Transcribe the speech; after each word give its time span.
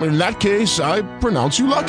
In 0.00 0.16
that 0.16 0.40
case, 0.40 0.80
I 0.80 1.02
pronounce 1.18 1.58
you 1.58 1.66
lucky. 1.66 1.86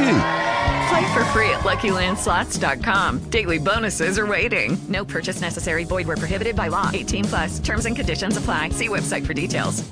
Play 0.90 1.14
for 1.14 1.24
free 1.26 1.50
at 1.52 1.62
LuckyLandSlots.com. 1.62 3.20
Daily 3.30 3.58
bonuses 3.58 4.20
are 4.20 4.28
waiting. 4.28 4.78
No 4.90 5.06
purchase 5.06 5.42
necessary. 5.42 5.84
Void 5.84 6.08
where 6.08 6.18
prohibited 6.18 6.56
by 6.56 6.68
law. 6.68 6.90
18 6.94 7.26
plus. 7.26 7.60
Terms 7.60 7.86
and 7.86 7.96
conditions 7.96 8.36
apply. 8.38 8.70
See 8.70 8.88
website 8.88 9.26
for 9.26 9.34
details. 9.34 9.90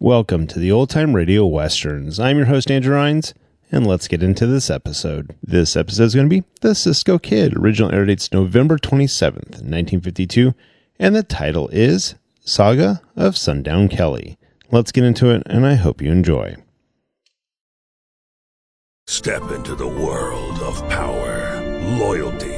Welcome 0.00 0.46
to 0.46 0.58
the 0.58 0.70
Old 0.72 0.90
Time 0.90 1.14
Radio 1.14 1.44
Westerns. 1.44 2.18
I'm 2.20 2.36
your 2.36 2.46
host, 2.46 2.70
Andrew 2.70 2.94
Rhynes, 2.94 3.34
and 3.70 3.86
let's 3.86 4.08
get 4.08 4.22
into 4.22 4.46
this 4.46 4.70
episode. 4.70 5.34
This 5.42 5.76
episode 5.76 6.04
is 6.04 6.14
going 6.14 6.28
to 6.28 6.40
be 6.40 6.44
The 6.60 6.74
Cisco 6.74 7.18
Kid. 7.18 7.56
Original 7.56 7.92
air 7.92 8.04
dates 8.04 8.32
November 8.32 8.78
27th, 8.78 9.62
1952, 9.62 10.54
and 10.98 11.14
the 11.14 11.22
title 11.22 11.68
is 11.68 12.14
Saga 12.40 13.02
of 13.16 13.36
Sundown 13.36 13.88
Kelly. 13.88 14.38
Let's 14.70 14.92
get 14.92 15.04
into 15.04 15.30
it, 15.30 15.42
and 15.46 15.66
I 15.66 15.74
hope 15.74 16.02
you 16.02 16.10
enjoy. 16.10 16.56
Step 19.06 19.50
into 19.50 19.74
the 19.74 19.88
world 19.88 20.58
of 20.60 20.86
power, 20.88 21.62
loyalty, 21.98 22.57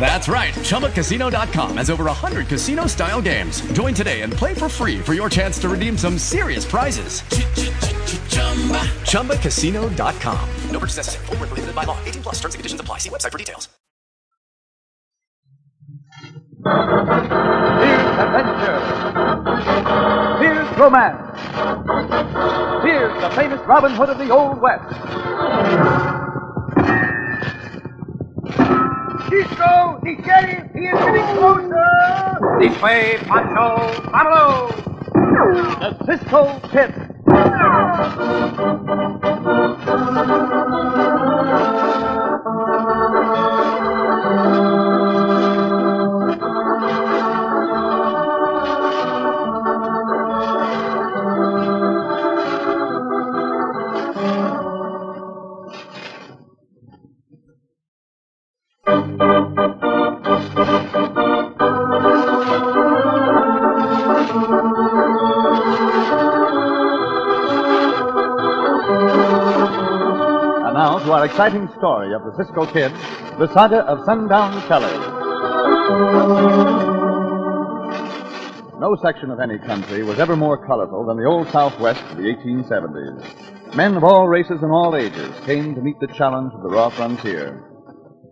That's 0.00 0.28
right. 0.28 0.54
ChumbaCasino.com 0.54 1.76
has 1.76 1.90
over 1.90 2.04
100 2.04 2.46
casino 2.48 2.86
style 2.86 3.20
games. 3.20 3.60
Join 3.72 3.92
today 3.92 4.22
and 4.22 4.32
play 4.32 4.54
for 4.54 4.68
free 4.70 4.98
for 4.98 5.12
your 5.12 5.28
chance 5.28 5.58
to 5.58 5.68
redeem 5.68 5.98
some 5.98 6.16
serious 6.16 6.64
prizes. 6.64 7.20
ChumbaCasino.com. 9.10 10.48
No 10.70 10.78
purchase 10.78 10.96
necessary. 10.96 11.26
Void 11.26 11.40
were 11.40 11.46
prohibited 11.48 11.74
by 11.74 11.84
law. 11.84 11.98
18 12.04 12.22
plus. 12.22 12.36
Terms 12.36 12.54
and 12.54 12.60
conditions 12.60 12.80
apply. 12.80 12.98
See 12.98 13.10
website 13.10 13.32
for 13.32 13.38
details. 13.38 13.68
Here's 16.64 18.18
adventure. 18.18 18.80
Here's 20.42 20.78
romance. 20.78 21.40
Here's 22.84 23.22
the 23.22 23.30
famous 23.36 23.60
Robin 23.66 23.92
Hood 23.92 24.10
of 24.10 24.18
the 24.18 24.30
Old 24.30 24.60
West. 24.60 26.27
This 32.58 32.82
way, 32.82 33.18
Pancho, 33.28 33.76
vámonos. 34.10 34.72
The 35.80 35.96
Cisco 36.06 36.60
Kid. 36.72 37.08
Exciting 71.38 71.68
story 71.78 72.12
of 72.12 72.24
the 72.24 72.34
Cisco 72.34 72.66
Kid, 72.66 72.90
the 73.38 73.46
saga 73.54 73.86
of 73.86 74.04
Sundown 74.04 74.60
Kelly. 74.66 74.90
No 78.80 78.96
section 79.00 79.30
of 79.30 79.38
any 79.38 79.56
country 79.60 80.02
was 80.02 80.18
ever 80.18 80.34
more 80.34 80.66
colorful 80.66 81.06
than 81.06 81.16
the 81.16 81.26
old 81.26 81.48
Southwest 81.52 82.02
of 82.10 82.16
the 82.16 82.24
1870s. 82.24 83.76
Men 83.76 83.96
of 83.96 84.02
all 84.02 84.26
races 84.26 84.58
and 84.62 84.72
all 84.72 84.96
ages 84.96 85.32
came 85.46 85.76
to 85.76 85.80
meet 85.80 86.00
the 86.00 86.08
challenge 86.08 86.52
of 86.54 86.62
the 86.64 86.70
raw 86.70 86.90
frontier. 86.90 87.62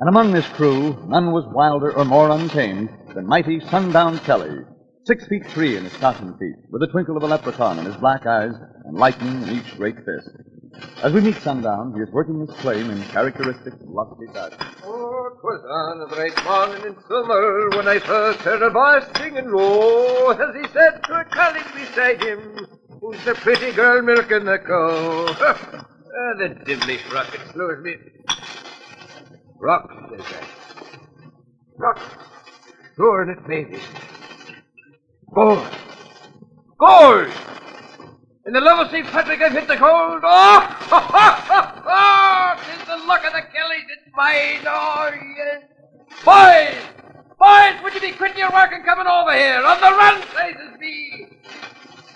And 0.00 0.08
among 0.08 0.32
this 0.32 0.48
crew, 0.48 0.98
none 1.06 1.30
was 1.30 1.46
wilder 1.54 1.96
or 1.96 2.04
more 2.04 2.30
untamed 2.30 2.88
than 3.14 3.24
mighty 3.24 3.60
Sundown 3.70 4.18
Kelly, 4.18 4.64
six 5.04 5.28
feet 5.28 5.46
three 5.50 5.76
in 5.76 5.84
his 5.84 5.96
cotton 5.98 6.36
feet, 6.40 6.56
with 6.72 6.80
the 6.80 6.88
twinkle 6.88 7.16
of 7.16 7.22
a 7.22 7.26
leprechaun 7.28 7.78
in 7.78 7.84
his 7.84 7.96
black 7.98 8.26
eyes 8.26 8.54
and 8.84 8.98
lightning 8.98 9.44
in 9.44 9.50
each 9.50 9.76
great 9.76 9.94
fist. 9.98 10.55
As 11.02 11.12
we 11.12 11.20
meet 11.20 11.36
Sundown, 11.42 11.92
he 11.94 12.00
is 12.00 12.10
working 12.10 12.40
his 12.40 12.50
claim 12.56 12.90
in 12.90 13.02
characteristic 13.04 13.74
lusty 13.84 14.26
fashion. 14.32 14.58
Oh, 14.84 15.30
'twas 15.40 15.62
on 15.68 16.00
a 16.00 16.06
bright 16.08 16.44
morning 16.44 16.86
in 16.86 16.96
summer 17.06 17.68
when 17.70 17.86
I 17.86 17.98
first 17.98 18.40
heard 18.40 18.62
a 18.62 18.70
voice 18.70 19.04
singing 19.16 19.50
low, 19.50 20.30
as 20.30 20.54
he 20.54 20.66
said 20.72 21.02
to 21.04 21.20
a 21.20 21.24
colleague 21.24 21.72
beside 21.74 22.22
him, 22.22 22.66
"Who's 23.00 23.22
the 23.24 23.34
pretty 23.34 23.72
girl 23.72 24.02
milking 24.02 24.44
the 24.44 24.58
cow?" 24.58 25.26
ah, 25.38 26.34
the 26.38 26.48
devilish 26.64 27.04
rocket 27.12 27.40
slows 27.52 27.82
me. 27.82 27.96
Rock, 29.60 29.90
says 30.10 30.26
I. 30.26 30.46
Rock. 31.76 32.00
Sure, 32.96 33.22
and 33.22 33.30
it 33.30 33.48
may 33.48 33.64
be. 33.64 33.80
Gold. 35.34 35.66
Gold! 36.78 37.55
In 38.46 38.52
the 38.52 38.60
love 38.60 38.78
of 38.78 38.92
St. 38.92 39.04
Patrick, 39.08 39.42
I've 39.42 39.50
hit 39.50 39.66
the 39.66 39.74
gold. 39.74 40.22
Oh, 40.22 40.60
ha, 40.60 41.00
ha, 41.00 41.42
ha, 41.48 41.82
ha! 41.84 42.62
Tis 42.62 42.86
the 42.86 42.96
luck 43.04 43.24
of 43.26 43.32
the 43.32 43.42
Kellys, 43.42 43.82
it's 43.90 44.06
mine. 44.14 44.62
Oh, 44.64 45.10
yes. 45.36 45.64
Boys! 46.24 46.78
Boys, 47.40 47.82
would 47.82 47.94
you 47.94 48.00
be 48.00 48.12
quitting 48.16 48.38
your 48.38 48.52
work 48.52 48.70
and 48.72 48.84
coming 48.84 49.08
over 49.08 49.34
here? 49.34 49.64
On 49.66 49.80
the 49.80 49.90
run, 49.90 50.22
places 50.30 50.78
be. 50.78 51.26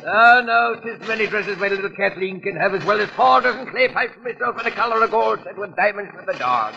Oh, 0.03 0.06
ah, 0.06 0.41
no, 0.41 0.81
tis 0.81 1.06
many 1.09 1.27
dresses 1.27 1.59
my 1.59 1.67
little 1.67 1.91
Kathleen 1.91 2.41
can 2.41 2.55
have, 2.55 2.75
as 2.75 2.85
well 2.85 3.00
as 3.00 3.11
four 3.11 3.41
dozen 3.41 3.67
clay 3.67 3.88
pipes 3.88 4.15
for 4.15 4.21
myself 4.21 4.56
and 4.56 4.69
a 4.69 4.71
collar 4.71 5.03
of 5.03 5.11
gold 5.11 5.41
set 5.43 5.59
with 5.59 5.75
diamonds 5.75 6.12
for 6.15 6.25
the 6.32 6.38
dog. 6.38 6.75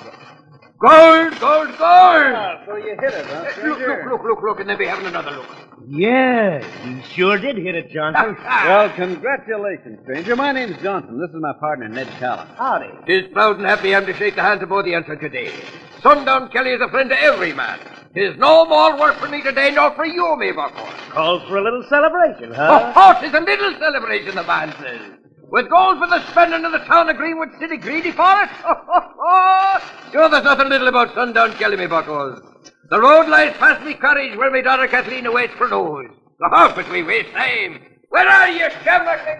Gold, 0.84 1.40
gold, 1.40 1.68
gold! 1.68 1.80
Ah, 1.80 2.62
so 2.66 2.76
you 2.76 2.98
hit 3.00 3.14
it, 3.14 3.26
huh, 3.26 3.68
Look, 3.70 3.80
look, 3.80 4.04
look, 4.06 4.24
look, 4.26 4.44
look, 4.44 4.60
and 4.60 4.70
then 4.70 4.78
we 4.78 4.86
having 4.86 5.06
another 5.06 5.32
look. 5.32 5.48
Yeah, 5.88 6.60
you 6.86 7.02
sure 7.16 7.38
did 7.38 7.56
hit 7.56 7.74
it, 7.74 7.90
Johnson. 7.90 8.36
well, 8.44 8.90
congratulations, 8.90 10.00
stranger. 10.04 10.36
My 10.36 10.52
name's 10.52 10.76
Johnson. 10.82 11.18
This 11.22 11.30
is 11.30 11.38
my 11.40 11.54
partner, 11.54 11.88
Ned 11.88 12.10
Callan. 12.20 12.48
Howdy. 12.58 12.90
Tis 13.08 13.32
proud 13.32 13.60
and 13.60 13.66
happy 13.66 13.96
I'm 13.96 14.06
to 14.06 14.14
shake 14.16 14.36
the 14.36 14.42
hands 14.42 14.62
of 14.62 14.68
both 14.68 14.84
the 14.84 14.94
answer 14.94 15.16
today. 15.16 15.54
Sundown 16.02 16.50
Kelly 16.50 16.72
is 16.72 16.82
a 16.82 16.90
friend 16.90 17.10
to 17.12 17.18
every 17.18 17.54
man. 17.54 17.80
Tis 18.14 18.36
no 18.38 18.66
more 18.66 19.00
work 19.00 19.16
for 19.20 19.30
me 19.30 19.42
today 19.42 19.72
nor 19.72 19.96
for 19.96 20.06
you, 20.06 20.36
me 20.38 20.52
bucko. 20.52 20.84
Calls 21.12 21.44
for 21.48 21.60
a 21.60 21.64
little 21.64 21.86
celebration, 21.88 22.54
huh? 22.54 22.92
oh, 22.94 23.22
tis 23.22 23.34
a 23.34 23.40
little 23.40 23.74
celebration, 23.80 24.36
the 24.36 24.44
man 24.44 24.76
says. 24.82 25.23
With 25.54 25.70
gold 25.70 26.00
for 26.00 26.08
the 26.08 26.20
spending 26.32 26.66
of 26.66 26.72
the 26.72 26.80
town 26.80 27.08
of 27.10 27.16
Greenwood 27.16 27.50
City 27.60 27.78
greedy 27.78 28.10
for 28.10 28.42
it? 28.42 28.50
sure, 30.12 30.28
there's 30.28 30.44
nothing 30.44 30.68
little 30.68 30.88
about 30.88 31.14
Sundown 31.14 31.54
Kelly, 31.54 31.78
me 31.78 31.86
buckos. 31.86 32.42
The 32.90 33.00
road 33.00 33.30
lies 33.30 33.56
past 33.58 33.86
me 33.86 33.94
cottage 33.94 34.36
where 34.36 34.50
my 34.50 34.62
daughter 34.62 34.88
Kathleen 34.88 35.28
awaits 35.28 35.54
for 35.54 35.70
news. 35.70 36.10
The 36.40 36.50
house 36.50 36.76
which 36.76 36.90
we 36.90 37.04
waste 37.04 37.32
time. 37.34 37.80
Where 38.10 38.28
are 38.28 38.50
you, 38.50 38.68
Shamrock. 38.84 39.20
Come 39.20 39.38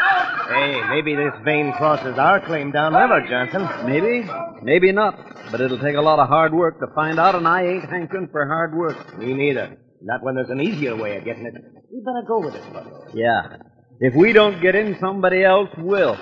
down! 0.00 0.48
Hey, 0.48 0.80
maybe 0.88 1.14
this 1.14 1.32
vein 1.44 1.74
crosses 1.74 2.18
our 2.18 2.44
claim 2.44 2.72
downriver, 2.72 3.24
Johnson. 3.28 3.68
Maybe, 3.86 4.28
maybe 4.62 4.90
not. 4.90 5.14
But 5.52 5.60
it'll 5.60 5.78
take 5.78 5.94
a 5.94 6.00
lot 6.00 6.18
of 6.18 6.26
hard 6.26 6.52
work 6.52 6.80
to 6.80 6.88
find 6.92 7.20
out, 7.20 7.36
and 7.36 7.46
I 7.46 7.62
ain't 7.62 7.88
hankering 7.88 8.30
for 8.32 8.44
hard 8.48 8.74
work. 8.74 9.16
Me 9.16 9.32
neither. 9.32 9.78
Not 10.02 10.24
when 10.24 10.34
there's 10.34 10.50
an 10.50 10.60
easier 10.60 10.96
way 10.96 11.18
of 11.18 11.24
getting 11.24 11.46
it. 11.46 11.54
We 11.92 12.00
better 12.00 12.24
go 12.26 12.40
with 12.40 12.56
it, 12.56 12.72
Bucko. 12.72 13.12
Yeah. 13.14 13.69
If 14.00 14.14
we 14.14 14.32
don't 14.32 14.62
get 14.62 14.74
in, 14.74 14.96
somebody 14.98 15.44
else 15.44 15.68
will. 15.76 16.16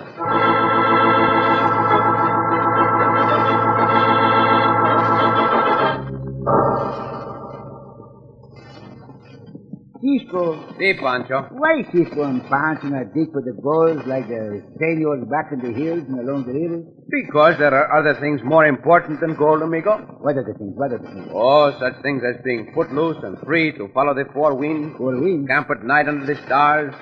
Cisco, 10.01 10.77
See, 10.79 10.95
Pancho. 10.95 11.49
why 11.59 11.83
Cisco 11.91 12.23
and 12.23 12.41
Pancho 12.47 12.87
not 12.87 13.13
dig 13.15 13.33
for 13.33 13.43
the 13.43 13.51
gold 13.61 14.07
like 14.07 14.29
the 14.29 14.63
spaniels 14.77 15.27
back 15.29 15.51
in 15.51 15.59
the 15.59 15.75
hills 15.75 16.05
and 16.07 16.21
along 16.21 16.47
the 16.47 16.55
rivers? 16.55 16.85
Because 17.11 17.59
there 17.59 17.75
are 17.75 17.99
other 17.99 18.15
things 18.21 18.41
more 18.45 18.65
important 18.67 19.19
than 19.21 19.35
gold, 19.35 19.61
amigo. 19.63 19.99
What 20.21 20.37
are 20.37 20.45
the 20.47 20.55
things? 20.57 20.75
What 20.77 20.93
are 20.93 20.99
the 20.99 21.09
things? 21.09 21.27
Oh, 21.35 21.75
such 21.81 22.01
things 22.03 22.23
as 22.23 22.41
being 22.45 22.71
footloose 22.75 23.17
and 23.25 23.39
free 23.45 23.73
to 23.73 23.89
follow 23.93 24.15
the 24.15 24.25
four 24.33 24.55
winds. 24.55 24.97
Four 24.99 25.19
winds? 25.21 25.49
Camp 25.49 25.69
at 25.69 25.83
night 25.83 26.07
under 26.07 26.27
the 26.27 26.41
stars. 26.47 26.95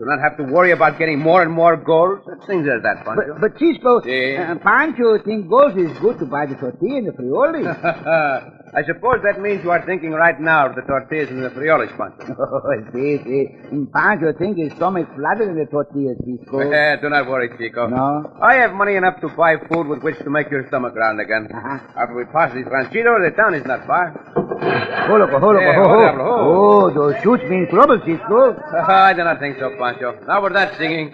Do 0.00 0.06
not 0.06 0.18
have 0.24 0.38
to 0.38 0.44
worry 0.44 0.70
about 0.72 0.98
getting 0.98 1.18
more 1.18 1.42
and 1.42 1.52
more 1.52 1.76
gold. 1.76 2.20
Such 2.24 2.46
things 2.46 2.66
as 2.66 2.80
that, 2.82 3.04
Pancho. 3.04 3.34
But, 3.36 3.40
but 3.42 3.58
Cisco, 3.60 4.00
Sí. 4.00 4.32
uh, 4.40 4.54
Pancho 4.64 5.18
think 5.22 5.46
gold 5.50 5.76
is 5.76 5.92
good 5.98 6.18
to 6.20 6.24
buy 6.24 6.46
the 6.46 6.54
tortilla 6.54 6.96
and 7.04 7.06
the 7.08 7.12
frijoles. 7.12 7.68
I 8.72 8.82
suppose 8.86 9.18
that 9.24 9.42
means 9.42 9.62
you 9.62 9.70
are 9.72 9.84
thinking 9.84 10.12
right 10.12 10.40
now 10.40 10.68
of 10.70 10.74
the 10.74 10.80
tortillas 10.88 11.28
and 11.28 11.42
the 11.44 11.50
frijoles, 11.50 11.92
Pancho. 12.00 12.32
oh, 12.32 12.72
see, 12.94 13.18
see. 13.24 13.44
And 13.70 13.92
Pancho 13.92 14.32
think 14.38 14.56
his 14.56 14.72
stomach 14.72 15.06
flatter 15.16 15.44
than 15.44 15.58
the 15.58 15.66
tortilla, 15.66 16.14
Cisco. 16.24 16.60
Eh, 16.72 16.96
do 16.96 17.10
not 17.10 17.28
worry, 17.28 17.50
Chico. 17.58 17.86
No? 17.88 18.32
I 18.40 18.54
have 18.54 18.72
money 18.72 18.94
enough 18.96 19.20
to 19.20 19.28
buy 19.28 19.56
food 19.68 19.86
with 19.86 20.02
which 20.02 20.16
to 20.20 20.30
make 20.30 20.50
your 20.50 20.66
stomach 20.68 20.94
round 20.96 21.20
again. 21.20 21.46
Uh-huh. 21.52 21.78
After 22.00 22.14
we 22.16 22.24
pass 22.32 22.54
this 22.54 22.64
ranchito, 22.72 23.20
the 23.20 23.36
town 23.36 23.52
is 23.52 23.66
not 23.66 23.86
far. 23.86 24.16
Hold 24.60 25.22
up, 25.22 25.30
hold 25.40 25.56
up, 25.56 25.62
Eh, 25.62 25.74
ho, 25.74 25.80
what 25.80 25.88
ho. 25.90 26.00
diablo. 26.00 26.24
Oh, 26.28 26.90
those 26.92 27.14
shoots 27.22 27.42
mean 27.48 27.66
trouble, 27.70 27.98
Cisco. 28.04 28.54
I 28.88 29.12
do 29.14 29.24
not 29.24 29.40
think 29.40 29.58
so, 29.58 29.70
Pancho. 29.78 30.18
Now 30.26 30.42
with 30.42 30.52
that 30.52 30.76
singing. 30.76 31.10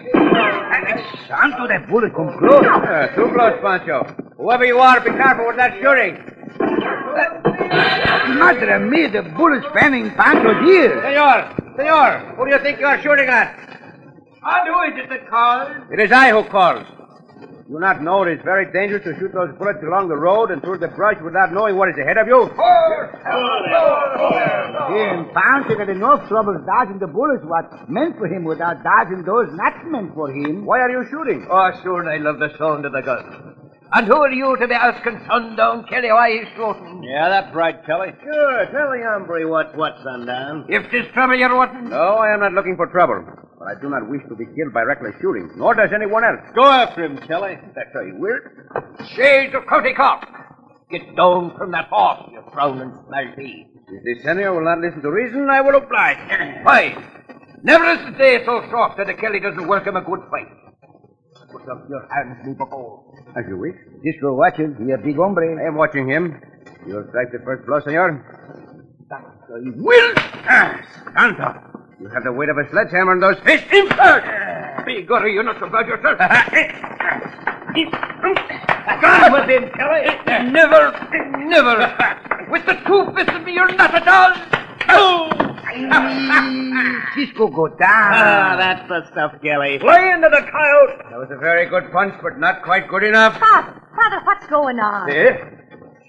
Santo, 1.27 1.67
that 1.67 1.87
bullet 1.89 2.13
come 2.13 2.37
close. 2.39 2.65
Uh, 2.65 3.07
too 3.15 3.31
close, 3.33 3.57
Pancho. 3.61 4.03
Whoever 4.37 4.65
you 4.65 4.77
are, 4.79 4.99
be 4.99 5.11
careful 5.11 5.47
with 5.47 5.57
that 5.57 5.73
shooting. 5.81 6.17
Madre 8.37 8.79
mia, 8.79 9.09
the 9.09 9.23
bullet's 9.35 9.65
fanning 9.73 10.11
Pancho's 10.11 10.61
ear. 10.67 11.01
Senor, 11.01 11.73
senor, 11.77 12.35
who 12.35 12.45
do 12.45 12.51
you 12.51 12.59
think 12.59 12.79
you 12.79 12.85
are 12.85 13.01
shooting 13.01 13.27
at? 13.27 13.55
I 14.43 14.63
knew 14.63 14.93
it 14.93 15.03
is 15.03 15.09
the 15.09 15.25
call. 15.29 15.67
It 15.91 15.99
is 15.99 16.11
I 16.11 16.29
who 16.31 16.43
calls. 16.49 16.85
You 17.69 17.79
not 17.79 18.01
know 18.01 18.23
it 18.23 18.39
is 18.39 18.39
very 18.45 18.71
dangerous 18.71 19.03
to 19.03 19.11
shoot 19.19 19.33
those 19.33 19.51
bullets 19.59 19.83
along 19.83 20.07
the 20.07 20.15
road 20.15 20.51
and 20.51 20.61
through 20.61 20.77
the 20.77 20.87
brush 20.87 21.19
without 21.21 21.51
knowing 21.51 21.75
what 21.75 21.89
is 21.89 21.95
ahead 21.99 22.15
of 22.15 22.25
you? 22.25 22.47
And 24.87 25.27
Pancho 25.35 25.75
got 25.75 25.89
enough 25.89 26.29
trouble 26.29 26.55
dodging 26.63 26.99
the 26.99 27.07
bullets 27.07 27.43
what 27.43 27.67
meant 27.89 28.15
for 28.17 28.27
him 28.27 28.45
without 28.45 28.83
dodging 28.83 29.23
those 29.27 29.51
not 29.51 29.83
meant 29.83 30.15
for 30.15 30.31
him. 30.31 30.65
Why 30.65 30.79
are 30.79 30.89
you 30.89 31.03
shooting? 31.11 31.45
Oh, 31.51 31.71
sure, 31.83 32.07
I 32.09 32.17
love 32.23 32.39
the 32.39 32.55
sound 32.57 32.85
of 32.85 32.93
the 32.93 33.01
gun. 33.01 33.66
And 33.93 34.05
who 34.05 34.15
are 34.15 34.31
you 34.31 34.57
to 34.57 34.67
be 34.67 34.73
asking 34.73 35.21
Sundown 35.27 35.85
Kelly 35.87 36.11
why 36.11 36.31
he's 36.31 36.47
shooting? 36.55 37.03
Yeah, 37.03 37.29
that's 37.29 37.55
right, 37.55 37.75
Kelly. 37.85 38.11
Sure, 38.21 38.65
tell 38.65 38.91
the 38.91 39.01
hombre 39.07 39.47
what's 39.47 39.75
what, 39.75 39.95
Sundown. 40.03 40.65
If 40.67 40.91
this 40.91 41.07
trouble 41.13 41.35
you're 41.35 41.55
wanting? 41.55 41.89
No, 41.89 42.15
I 42.19 42.33
am 42.33 42.41
not 42.41 42.53
looking 42.53 42.75
for 42.75 42.87
trouble. 42.87 43.23
But 43.57 43.67
I 43.69 43.79
do 43.81 43.89
not 43.89 44.09
wish 44.09 44.21
to 44.27 44.35
be 44.35 44.45
killed 44.45 44.73
by 44.73 44.81
reckless 44.81 45.15
shooting, 45.21 45.51
nor 45.55 45.73
does 45.73 45.89
anyone 45.95 46.23
else. 46.23 46.41
Go 46.53 46.65
after 46.65 47.05
him, 47.05 47.17
Kelly. 47.27 47.57
That's 47.75 47.89
how 47.93 48.01
you 48.01 48.17
will. 48.17 48.39
Shades 49.15 49.55
of 49.55 49.65
County 49.67 49.93
Cork! 49.93 50.27
Get 50.91 51.15
down 51.15 51.55
from 51.57 51.71
that 51.71 51.87
horse, 51.87 52.29
you 52.31 52.41
frowning 52.53 52.91
smelty. 53.07 53.67
If 53.87 54.03
the 54.03 54.23
senior 54.23 54.53
will 54.53 54.63
not 54.63 54.79
listen 54.79 55.01
to 55.01 55.11
reason, 55.11 55.49
I 55.49 55.61
will 55.61 55.75
oblige. 55.75 56.17
Why? 56.63 56.95
Never 57.63 57.85
is 57.91 58.05
the 58.05 58.17
day 58.17 58.45
so 58.45 58.63
soft 58.69 58.97
that 58.97 59.09
a 59.09 59.13
Kelly 59.13 59.39
doesn't 59.39 59.67
welcome 59.67 59.95
a 59.95 60.01
good 60.01 60.21
fight. 60.29 60.47
Put 61.51 61.67
up 61.69 61.87
your 61.89 62.07
hands, 62.13 62.57
bucko. 62.57 63.03
As 63.35 63.45
you 63.47 63.57
wish. 63.57 63.75
Cisco, 64.03 64.35
watch 64.35 64.55
him. 64.55 64.75
He 64.83 64.91
a 64.91 64.97
big 64.97 65.15
hombre. 65.15 65.55
I 65.57 65.67
am 65.67 65.75
watching 65.75 66.07
him. 66.09 66.41
You'll 66.85 67.07
strike 67.09 67.31
the 67.31 67.39
first 67.39 67.65
blow, 67.65 67.79
senor. 67.81 68.23
Will! 69.77 70.13
Ah, 70.49 70.81
Santa! 71.15 71.61
You 71.99 72.09
have 72.09 72.23
the 72.23 72.31
weight 72.31 72.49
of 72.49 72.57
a 72.57 72.69
sledgehammer 72.69 73.13
in 73.13 73.19
those 73.21 73.39
fists. 73.45 73.67
Impert! 73.71 74.23
Begorry, 74.85 75.33
you're 75.33 75.43
not 75.43 75.57
so 75.59 75.69
bad 75.69 75.87
yourself. 75.87 76.17
Gone 79.01 79.31
with 79.31 79.49
him, 79.49 79.69
Kelly. 79.71 80.51
Never, 80.51 80.91
never. 81.37 82.47
With 82.51 82.65
the 82.65 82.73
two 82.85 83.11
fists 83.15 83.33
of 83.33 83.43
me, 83.43 83.53
you're 83.53 83.73
not 83.73 83.95
at 83.95 84.07
all. 84.07 84.33
Oh! 84.89 85.46
Cisco, 87.15 87.47
go 87.47 87.67
down. 87.67 88.11
Ah, 88.13 88.55
that's 88.57 88.87
the 88.89 89.01
stuff, 89.11 89.33
Kelly. 89.41 89.79
Fly 89.79 90.13
into 90.13 90.29
the 90.29 90.41
coyote. 90.49 91.03
That 91.09 91.19
was 91.19 91.29
a 91.31 91.37
very 91.37 91.65
good 91.69 91.91
punch, 91.91 92.13
but 92.21 92.39
not 92.39 92.63
quite 92.63 92.87
good 92.89 93.03
enough. 93.03 93.37
Father, 93.39 93.81
Father, 93.95 94.21
what's 94.25 94.47
going 94.47 94.79
on? 94.79 95.09
Eh? 95.11 95.37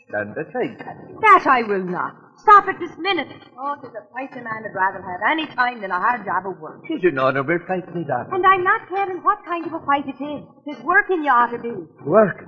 Stand 0.09 0.33
aside, 0.37 0.79
Kathy. 0.79 1.15
That 1.21 1.45
I 1.47 1.63
will 1.63 1.85
not. 1.85 2.17
Stop 2.39 2.69
it 2.69 2.77
this 2.79 2.97
minute. 2.99 3.29
Oh, 3.59 3.75
tis 3.83 3.91
a 3.99 4.07
fight 4.13 4.31
a 4.33 4.43
man 4.43 4.63
would 4.63 4.75
rather 4.75 5.03
have 5.03 5.21
any 5.29 5.47
time 5.55 5.81
than 5.81 5.91
a 5.91 5.99
hard 5.99 6.25
job 6.25 6.47
of 6.47 6.59
work. 6.61 6.83
Tis 6.87 7.03
an 7.03 7.19
honorable 7.19 7.59
fight, 7.67 7.85
me 7.95 8.05
darling. 8.07 8.31
And 8.33 8.47
I'm 8.47 8.63
not 8.63 8.89
caring 8.89 9.19
what 9.25 9.45
kind 9.45 9.67
of 9.67 9.73
a 9.73 9.81
fight 9.85 10.07
it 10.07 10.23
is. 10.23 10.45
Tis 10.65 10.83
working 10.85 11.25
you 11.25 11.31
ought 11.31 11.51
to 11.51 11.59
be. 11.59 11.73
Working. 12.05 12.47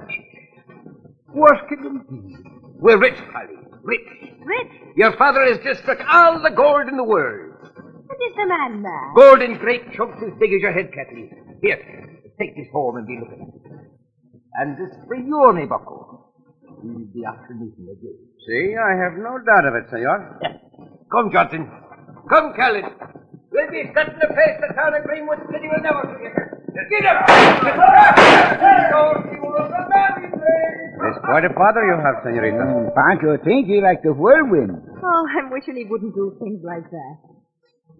Working 1.34 2.04
indeed. 2.08 2.38
We're 2.78 2.98
rich, 2.98 3.18
Polly. 3.32 3.58
Rich. 3.82 4.08
Rich, 4.44 4.72
Your 4.96 5.16
father 5.16 5.44
has 5.46 5.58
just 5.64 5.82
struck 5.82 5.98
all 6.08 6.40
the 6.42 6.50
gold 6.50 6.88
in 6.88 6.96
the 6.96 7.04
world. 7.04 7.54
what 7.62 8.18
is 8.28 8.34
the 8.36 8.46
man 8.46 8.82
mad? 8.82 9.14
Gold 9.16 9.42
in 9.42 9.56
great 9.58 9.92
chunks 9.92 10.18
as 10.26 10.32
big 10.38 10.52
as 10.52 10.60
your 10.60 10.72
head, 10.72 10.90
Kathleen. 10.92 11.30
Here, 11.62 11.78
take 12.38 12.56
this 12.56 12.68
home 12.72 12.96
and 12.96 13.06
be 13.06 13.18
looking 13.20 13.40
at 13.42 13.48
it. 13.48 13.90
And 14.54 14.76
this 14.76 14.90
for 15.06 15.14
you, 15.16 15.52
me 15.54 15.64
bucko. 15.66 16.26
We'll 16.82 17.06
be 17.12 17.24
after 17.24 17.54
meeting 17.54 17.86
again. 17.92 18.18
See, 18.46 18.74
I 18.76 18.96
have 18.96 19.14
no 19.18 19.38
doubt 19.44 19.66
of 19.68 19.74
it, 19.74 19.84
senor. 19.90 20.40
Come, 21.12 21.30
Johnson. 21.32 21.70
Come, 22.28 22.52
Callan. 22.56 22.84
We'll 23.52 23.70
be 23.70 23.82
setting 23.94 24.18
the 24.20 24.28
pace 24.28 24.56
the 24.60 24.74
town 24.74 24.94
of 24.94 25.04
Greenwood 25.04 25.38
City 25.52 25.68
will 25.68 25.82
never 25.82 26.02
forget. 26.08 26.32
Get 26.90 27.04
up! 27.06 27.26
It's 30.40 31.20
quite 31.24 31.44
a 31.44 31.52
father 31.56 31.82
you 31.84 31.96
have, 31.96 32.20
senorita. 32.22 32.60
Mm, 32.60 32.92
Pancho 32.94 33.36
think 33.44 33.66
he 33.66 33.80
like 33.80 34.02
the 34.02 34.12
whirlwind. 34.12 34.76
Oh, 35.00 35.22
I'm 35.36 35.48
wishing 35.50 35.76
he 35.76 35.84
wouldn't 35.88 36.14
do 36.14 36.36
things 36.38 36.60
like 36.62 36.84
that. 36.90 37.14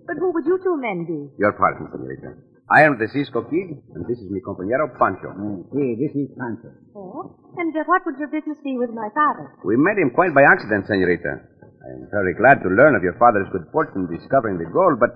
But 0.07 0.17
who 0.21 0.33
would 0.33 0.45
you 0.45 0.61
two 0.63 0.77
men 0.77 1.07
be? 1.09 1.33
Your 1.41 1.53
pardon, 1.57 1.89
senorita. 1.93 2.37
I 2.71 2.87
am 2.87 3.03
the 3.03 3.09
Cisco 3.11 3.43
Kid, 3.51 3.83
and 3.99 4.07
this 4.07 4.23
is 4.23 4.31
my 4.31 4.39
compañero 4.47 4.87
Pancho. 4.95 5.35
Mm, 5.35 5.67
see, 5.75 5.99
this 5.99 6.15
is 6.15 6.31
Pancho. 6.39 6.71
Oh? 6.95 7.35
And 7.59 7.75
uh, 7.75 7.83
what 7.91 8.07
would 8.07 8.15
your 8.21 8.31
business 8.31 8.59
be 8.63 8.79
with 8.79 8.95
my 8.95 9.09
father? 9.11 9.59
We 9.65 9.75
met 9.75 9.99
him 9.99 10.15
quite 10.15 10.31
by 10.31 10.47
accident, 10.47 10.87
senorita. 10.87 11.41
I 11.83 11.89
am 11.99 12.07
very 12.13 12.35
glad 12.39 12.63
to 12.63 12.69
learn 12.71 12.95
of 12.95 13.03
your 13.03 13.19
father's 13.19 13.49
good 13.51 13.67
fortune 13.73 14.07
discovering 14.07 14.59
the 14.63 14.71
gold, 14.71 15.01
but 15.01 15.11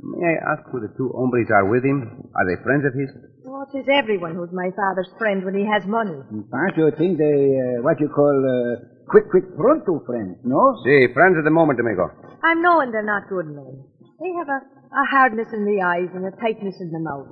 may 0.00 0.32
I 0.38 0.54
ask 0.56 0.64
who 0.72 0.80
the 0.80 0.88
two 0.96 1.12
hombres 1.12 1.50
are 1.52 1.68
with 1.68 1.84
him? 1.84 2.30
Are 2.38 2.46
they 2.48 2.56
friends 2.64 2.86
of 2.88 2.94
his? 2.96 3.10
Oh, 3.46 3.66
tis 3.70 3.84
everyone 3.92 4.34
who's 4.34 4.52
my 4.52 4.70
father's 4.72 5.10
friend 5.18 5.44
when 5.44 5.54
he 5.54 5.66
has 5.68 5.84
money. 5.84 6.16
And 6.32 6.72
you 6.76 6.90
think 6.96 7.18
they, 7.18 7.52
uh, 7.60 7.82
what 7.84 8.00
you 8.00 8.08
call, 8.08 8.32
uh, 8.32 8.80
quick, 9.06 9.28
quick, 9.30 9.44
pronto 9.54 10.00
friends, 10.06 10.38
no? 10.44 10.80
See, 10.84 11.12
friends 11.12 11.36
of 11.36 11.44
the 11.44 11.50
moment, 11.50 11.78
amigo. 11.78 12.08
I'm 12.42 12.62
knowing 12.62 12.90
they're 12.90 13.04
not 13.04 13.28
good 13.28 13.46
men. 13.46 13.84
They 14.18 14.32
have 14.38 14.48
a, 14.48 14.60
a 14.96 15.04
hardness 15.10 15.48
in 15.52 15.66
the 15.66 15.82
eyes 15.84 16.08
and 16.14 16.24
a 16.24 16.30
tightness 16.40 16.80
in 16.80 16.90
the 16.90 17.00
mouth. 17.00 17.28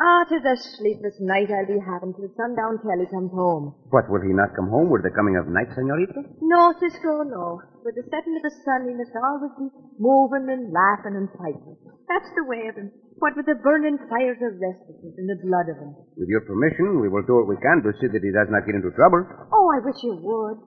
Ah, 0.00 0.22
'tis 0.28 0.44
a 0.46 0.54
sleepless 0.78 1.18
night 1.18 1.50
I'll 1.50 1.66
be 1.66 1.78
having 1.82 2.14
till 2.14 2.30
sundown 2.38 2.78
Kelly 2.78 3.06
comes 3.10 3.32
home. 3.34 3.74
What, 3.90 4.06
will 4.08 4.22
he 4.22 4.30
not 4.32 4.54
come 4.54 4.68
home 4.70 4.90
with 4.94 5.02
the 5.02 5.10
coming 5.10 5.34
of 5.36 5.48
night, 5.50 5.66
senorita? 5.74 6.22
No, 6.40 6.70
Cisco, 6.78 7.26
no. 7.26 7.58
With 7.82 7.96
the 7.98 8.06
setting 8.06 8.36
of 8.38 8.42
the 8.46 8.54
sun, 8.62 8.86
he 8.86 8.94
must 8.94 9.10
always 9.18 9.50
be 9.58 9.66
moving 9.98 10.46
and 10.54 10.70
laughing 10.70 11.16
and 11.18 11.26
fighting. 11.34 11.74
That's 12.06 12.30
the 12.38 12.44
way 12.46 12.68
of 12.70 12.76
him. 12.78 12.92
What 13.18 13.34
with 13.34 13.46
the 13.50 13.58
burning 13.58 13.98
fires 14.06 14.38
of 14.38 14.54
restlessness 14.62 15.18
in 15.18 15.26
the 15.26 15.38
blood 15.42 15.66
of 15.66 15.76
him. 15.82 15.90
With 16.14 16.30
your 16.30 16.46
permission, 16.46 17.00
we 17.02 17.08
will 17.10 17.26
do 17.26 17.34
what 17.42 17.48
we 17.50 17.56
can 17.58 17.82
to 17.82 17.90
see 17.98 18.06
that 18.06 18.22
he 18.22 18.30
does 18.30 18.46
not 18.54 18.62
get 18.70 18.78
into 18.78 18.94
trouble. 18.94 19.26
Oh, 19.50 19.66
I 19.74 19.82
wish 19.82 19.98
you 20.06 20.14
would. 20.14 20.58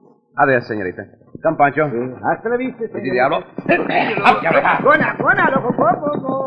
Adios, 0.43 0.67
senorita. 0.67 1.07
Come, 1.43 1.55
Pancho. 1.55 1.87
Hasta 2.19 2.49
la 2.51 2.57
vista, 2.59 2.83
Easy, 2.83 2.91
señor. 2.91 3.15
diablo. 3.15 3.37
Up, 4.27 4.43
ya 4.43 4.51
verás. 4.51 4.83
Go 4.83 4.91
go 4.91 5.31
loco, 5.31 6.19
go, 6.19 6.41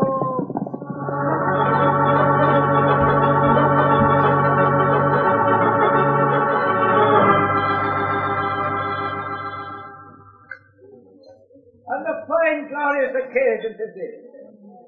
fine, 12.27 12.67
glorious 12.69 13.13
occasion 13.13 13.77
to 13.77 13.85
this. 13.93 14.13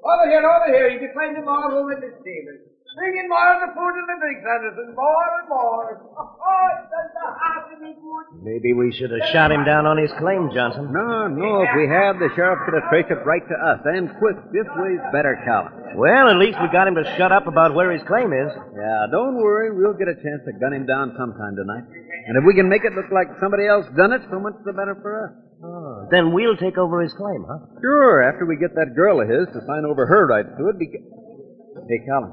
Over 0.04 0.26
here, 0.30 0.44
over 0.44 0.68
here, 0.70 0.88
you 0.90 0.98
can 0.98 1.12
find 1.14 1.34
them 1.34 1.48
all 1.48 1.70
room 1.70 1.90
in 1.92 2.00
the 2.00 2.12
stable. 2.22 2.58
Bring 2.98 3.14
in 3.14 3.28
more 3.30 3.46
of 3.54 3.62
the 3.62 3.70
food 3.78 3.94
and 3.94 4.10
the 4.10 4.16
drinks, 4.18 4.42
Anderson. 4.42 4.90
More 4.98 5.30
and 5.38 5.46
more. 5.46 6.02
Oh, 6.18 6.34
oh 6.34 6.68
that's 6.90 7.14
the 7.14 7.26
half 7.30 7.70
of 7.70 7.78
me 7.78 7.94
good. 7.94 8.26
Maybe 8.42 8.74
we 8.74 8.90
should 8.90 9.14
have 9.14 9.22
shot 9.30 9.54
him 9.54 9.62
down 9.62 9.86
on 9.86 10.02
his 10.02 10.10
claim, 10.18 10.50
Johnson. 10.50 10.90
No, 10.90 11.30
no. 11.30 11.62
If 11.62 11.78
we 11.78 11.86
have, 11.86 12.18
the 12.18 12.26
sheriff 12.34 12.58
could 12.66 12.74
have 12.74 12.90
traced 12.90 13.14
it 13.14 13.22
right 13.22 13.44
to 13.46 13.54
us. 13.54 13.78
And 13.86 14.10
quick. 14.18 14.34
This 14.50 14.66
way's 14.74 15.04
better, 15.14 15.38
Calvin. 15.46 15.94
Well, 15.94 16.26
at 16.26 16.42
least 16.42 16.58
we 16.58 16.66
got 16.74 16.90
him 16.90 16.98
to 16.98 17.06
shut 17.14 17.30
up 17.30 17.46
about 17.46 17.70
where 17.70 17.94
his 17.94 18.02
claim 18.10 18.34
is. 18.34 18.50
Yeah, 18.74 19.06
don't 19.14 19.38
worry. 19.38 19.70
We'll 19.70 19.94
get 19.94 20.10
a 20.10 20.18
chance 20.18 20.42
to 20.50 20.52
gun 20.58 20.74
him 20.74 20.82
down 20.82 21.14
sometime 21.14 21.54
tonight. 21.54 21.86
And 22.26 22.34
if 22.34 22.42
we 22.42 22.58
can 22.58 22.66
make 22.66 22.82
it 22.82 22.98
look 22.98 23.14
like 23.14 23.30
somebody 23.38 23.70
else 23.70 23.86
done 23.94 24.10
it, 24.10 24.26
so 24.26 24.42
much 24.42 24.58
the 24.66 24.74
better 24.74 24.98
for 24.98 25.30
us. 25.30 25.47
Then 26.10 26.32
we'll 26.32 26.56
take 26.56 26.78
over 26.78 27.00
his 27.02 27.12
claim, 27.12 27.44
huh? 27.48 27.58
Sure, 27.80 28.22
after 28.22 28.46
we 28.46 28.56
get 28.56 28.74
that 28.74 28.96
girl 28.96 29.20
of 29.20 29.28
his 29.28 29.46
to 29.52 29.60
sign 29.66 29.84
over 29.84 30.06
her 30.06 30.26
rights 30.26 30.48
to 30.56 30.68
it. 30.68 30.76
Beca- 30.80 31.04
hey, 31.88 32.00
Calvin, 32.06 32.32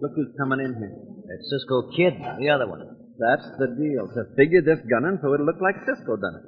look 0.00 0.12
who's 0.14 0.32
coming 0.38 0.60
in 0.60 0.74
here. 0.76 0.92
That 1.28 1.40
Cisco 1.48 1.88
kid, 1.96 2.14
the 2.38 2.50
other 2.50 2.68
one. 2.68 2.82
That's 3.18 3.46
the 3.60 3.68
deal. 3.76 4.08
To 4.08 4.34
figure 4.36 4.62
this 4.62 4.80
gunning 4.88 5.18
so 5.20 5.32
it'll 5.34 5.46
look 5.46 5.60
like 5.60 5.76
Cisco 5.84 6.16
done 6.16 6.40
it. 6.40 6.46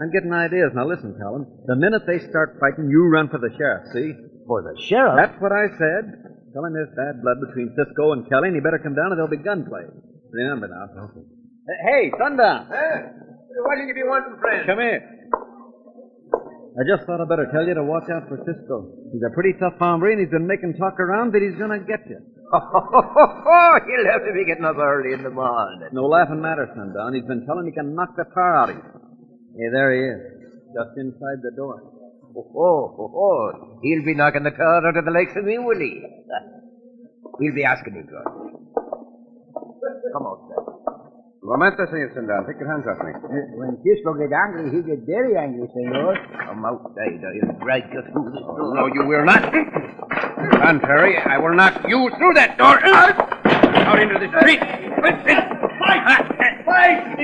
I'm 0.00 0.10
getting 0.10 0.32
ideas. 0.32 0.72
Now 0.74 0.86
listen, 0.86 1.14
Calvin. 1.18 1.46
The 1.66 1.76
minute 1.76 2.02
they 2.06 2.18
start 2.18 2.58
fighting, 2.60 2.90
you 2.90 3.08
run 3.08 3.28
for 3.28 3.38
the 3.38 3.50
sheriff, 3.56 3.84
see? 3.94 4.12
For 4.46 4.60
the 4.62 4.74
sheriff? 4.88 5.16
That's 5.16 5.38
what 5.40 5.52
I 5.52 5.70
said. 5.78 6.04
Tell 6.52 6.64
him 6.66 6.74
there's 6.74 6.92
bad 6.94 7.22
blood 7.22 7.38
between 7.46 7.74
Cisco 7.74 8.12
and 8.12 8.28
Kelly, 8.28 8.48
and 8.48 8.56
he 8.56 8.60
better 8.60 8.78
come 8.78 8.94
down 8.94 9.10
or 9.12 9.16
there'll 9.16 9.30
be 9.30 9.42
gunplay. 9.42 9.86
Remember 10.32 10.68
now. 10.68 11.08
Hey, 11.88 12.10
Sundown. 12.18 12.66
Why 12.68 13.74
don't 13.78 13.88
you 13.88 13.94
be 13.94 14.02
wanting, 14.04 14.36
friend? 14.40 14.66
Come 14.66 14.78
here. 14.78 15.00
I 16.74 16.82
just 16.82 17.06
thought 17.06 17.22
I'd 17.22 17.28
better 17.30 17.46
tell 17.54 17.62
you 17.62 17.74
to 17.74 17.84
watch 17.86 18.10
out 18.10 18.26
for 18.26 18.34
Cisco. 18.42 18.90
He's 19.14 19.22
a 19.22 19.30
pretty 19.30 19.54
tough 19.62 19.78
hombre, 19.78 20.10
and 20.10 20.18
he's 20.20 20.30
been 20.30 20.46
making 20.46 20.74
talk 20.74 20.98
around 20.98 21.32
that 21.32 21.42
he's 21.42 21.54
gonna 21.54 21.78
get 21.78 22.02
you. 22.10 22.18
Oh, 22.52 23.78
he'll 23.86 24.10
have 24.10 24.26
to 24.26 24.32
be 24.34 24.44
getting 24.44 24.64
up 24.66 24.76
early 24.76 25.14
in 25.14 25.22
the 25.22 25.30
morning. 25.30 25.86
No 25.92 26.06
laughing 26.06 26.42
matter, 26.42 26.66
Sundown. 26.74 27.14
He's 27.14 27.24
been 27.30 27.46
telling 27.46 27.66
he 27.66 27.72
can 27.72 27.94
knock 27.94 28.16
the 28.16 28.24
tar 28.34 28.56
out 28.58 28.70
of 28.70 28.76
you. 28.76 28.82
Hey, 29.54 29.70
there 29.70 29.94
he 29.94 30.02
is. 30.02 30.20
Just 30.74 30.98
inside 30.98 31.38
the 31.46 31.54
door. 31.54 31.78
Oh, 32.34 32.90
oh, 32.98 33.10
oh. 33.14 33.78
He'll 33.82 34.04
be 34.04 34.14
knocking 34.14 34.42
the 34.42 34.50
tar 34.50 34.84
out 34.86 34.96
of 34.96 35.04
the 35.04 35.10
likes 35.12 35.36
of 35.36 35.44
me, 35.44 35.58
will 35.58 35.78
he? 35.78 36.02
We'll 37.36 37.54
be 37.54 37.64
asking 37.64 37.94
him, 37.94 38.06
God. 38.06 38.30
Come 40.12 40.22
out, 40.22 40.38
sir. 40.46 40.93
Momento, 41.44 41.84
senor 41.92 42.08
Sundown. 42.16 42.46
Take 42.48 42.56
your 42.58 42.72
hands 42.72 42.88
off 42.88 42.96
me. 43.04 43.12
When 43.60 43.76
Cisco 43.84 44.16
get 44.16 44.32
angry, 44.32 44.72
he 44.72 44.80
get 44.80 45.04
very 45.04 45.36
angry, 45.36 45.68
senor. 45.76 46.16
Come 46.40 46.64
outside, 46.64 47.20
or 47.20 47.34
you'll 47.36 47.60
drag 47.60 47.84
you 47.92 48.00
through 48.00 48.32
this 48.32 48.40
door. 48.40 48.72
No, 48.72 48.86
you 48.88 49.04
will 49.04 49.24
not. 49.28 49.52
Contrary, 50.56 51.18
I 51.18 51.36
will 51.36 51.52
knock 51.54 51.84
you 51.86 52.10
through 52.16 52.32
that 52.40 52.56
door. 52.56 52.80
Out 52.80 54.00
into 54.00 54.16
the 54.24 54.32
street. 54.40 54.60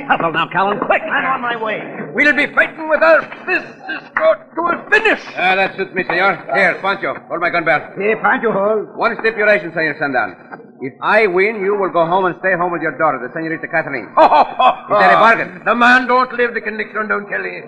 Couple 0.07 0.33
now, 0.33 0.49
Callan. 0.53 0.79
Quick, 0.81 1.03
I'm 1.03 1.25
on 1.25 1.41
my 1.41 1.57
way. 1.57 1.81
We'll 2.13 2.35
be 2.35 2.53
fighting 2.53 2.89
with 2.91 3.03
our 3.03 3.23
fists, 3.47 3.73
Cisco, 3.89 4.35
to 4.55 4.61
a 4.69 4.91
finish. 4.91 5.23
Ah, 5.37 5.55
that 5.57 5.77
suits 5.77 5.95
me, 5.95 6.05
senor. 6.05 6.37
Here, 6.53 6.77
Pancho, 6.83 7.15
hold 7.29 7.41
my 7.41 7.49
gun 7.49 7.65
belt. 7.65 7.95
Here, 7.97 8.21
Pancho, 8.21 8.53
hold. 8.53 8.97
One 8.99 9.17
stipulation, 9.21 9.73
senor 9.73 9.97
Sundown. 9.99 10.70
If 10.81 10.95
I 11.03 11.27
win, 11.27 11.61
you 11.61 11.77
will 11.77 11.91
go 11.91 12.07
home 12.07 12.25
and 12.25 12.37
stay 12.41 12.55
home 12.57 12.73
with 12.73 12.81
your 12.83 12.97
daughter, 12.97 13.21
the 13.21 13.33
senorita 13.35 13.69
Kathleen. 13.69 14.09
Ho, 14.17 14.27
ho, 14.29 14.45
ho, 14.49 14.95
Is 14.95 15.01
that 15.01 15.13
a 15.15 15.21
bargain? 15.21 15.63
The 15.65 15.75
man 15.75 16.07
don't 16.07 16.33
live 16.33 16.55
to 16.55 16.61
convict 16.61 16.95
Sundown 16.95 17.27
Kelly. 17.29 17.61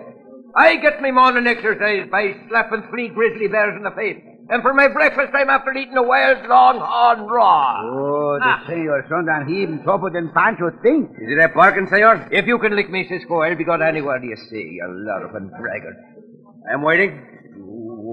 I 0.57 0.77
get 0.77 1.01
me 1.01 1.11
morning 1.11 1.47
exercise 1.47 2.09
by 2.11 2.35
slapping 2.49 2.85
three 2.91 3.09
grizzly 3.09 3.49
bears 3.49 3.75
in 3.77 3.83
the 3.85 3.91
face. 3.93 4.21
And 4.51 4.61
for 4.61 4.75
my 4.75 4.89
breakfast, 4.89 5.33
I'm 5.35 5.49
after 5.49 5.73
eating 5.73 5.97
a 5.97 6.03
wild 6.03 6.45
longhorn 6.49 7.29
raw. 7.29 7.81
Oh, 7.85 8.39
the 8.39 8.45
Ah. 8.45 8.65
senor 8.67 9.05
Sundown, 9.09 9.47
he 9.49 9.63
even 9.63 9.83
tougher 9.85 10.11
than 10.13 10.31
Pancho 10.35 10.71
thinks. 10.83 11.13
Is 11.21 11.29
it 11.37 11.39
a 11.41 11.49
bargain, 11.55 11.87
senor? 11.89 12.29
If 12.31 12.47
you 12.47 12.59
can 12.59 12.75
lick 12.77 12.91
me, 12.91 13.07
Cisco, 13.09 13.41
I'll 13.41 13.57
be 13.57 13.65
going 13.65 13.81
anywhere 13.83 14.23
you 14.23 14.37
say, 14.51 14.57
you 14.77 14.85
larfing 15.09 15.49
braggart. 15.59 15.97
I'm 16.71 16.83
waiting. 16.83 17.32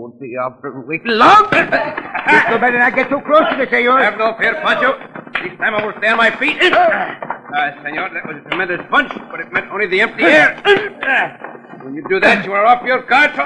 You 0.09 0.15
won't 0.15 0.21
be 0.21 0.35
after 0.41 0.81
waiting 0.87 1.17
long. 1.17 1.45
Cisco 1.51 2.57
better 2.57 2.79
not 2.79 2.95
get 2.95 3.09
too 3.09 3.21
close 3.21 3.45
to 3.51 3.57
the 3.57 3.67
senor. 3.69 4.01
Have 4.01 4.17
no 4.17 4.33
fear, 4.39 4.55
Pancho. 4.55 4.97
This 5.43 5.57
time 5.59 5.75
I 5.75 5.85
will 5.85 5.93
stay 5.99 6.09
on 6.09 6.17
my 6.17 6.31
feet. 6.37 6.57
Ah, 6.61 7.77
senor, 7.83 8.09
that 8.13 8.25
was 8.25 8.37
a 8.43 8.49
tremendous 8.49 8.81
punch, 8.89 9.11
but 9.29 9.39
it 9.39 9.51
meant 9.51 9.69
only 9.71 9.87
the 9.87 10.01
empty 10.01 10.23
air. 10.23 10.57
Uh. 10.65 11.83
When 11.83 11.93
you 11.93 12.03
do 12.09 12.19
that, 12.19 12.43
you 12.43 12.53
are 12.53 12.65
off 12.65 12.83
your 12.83 13.03
guard. 13.03 13.35
So... 13.35 13.43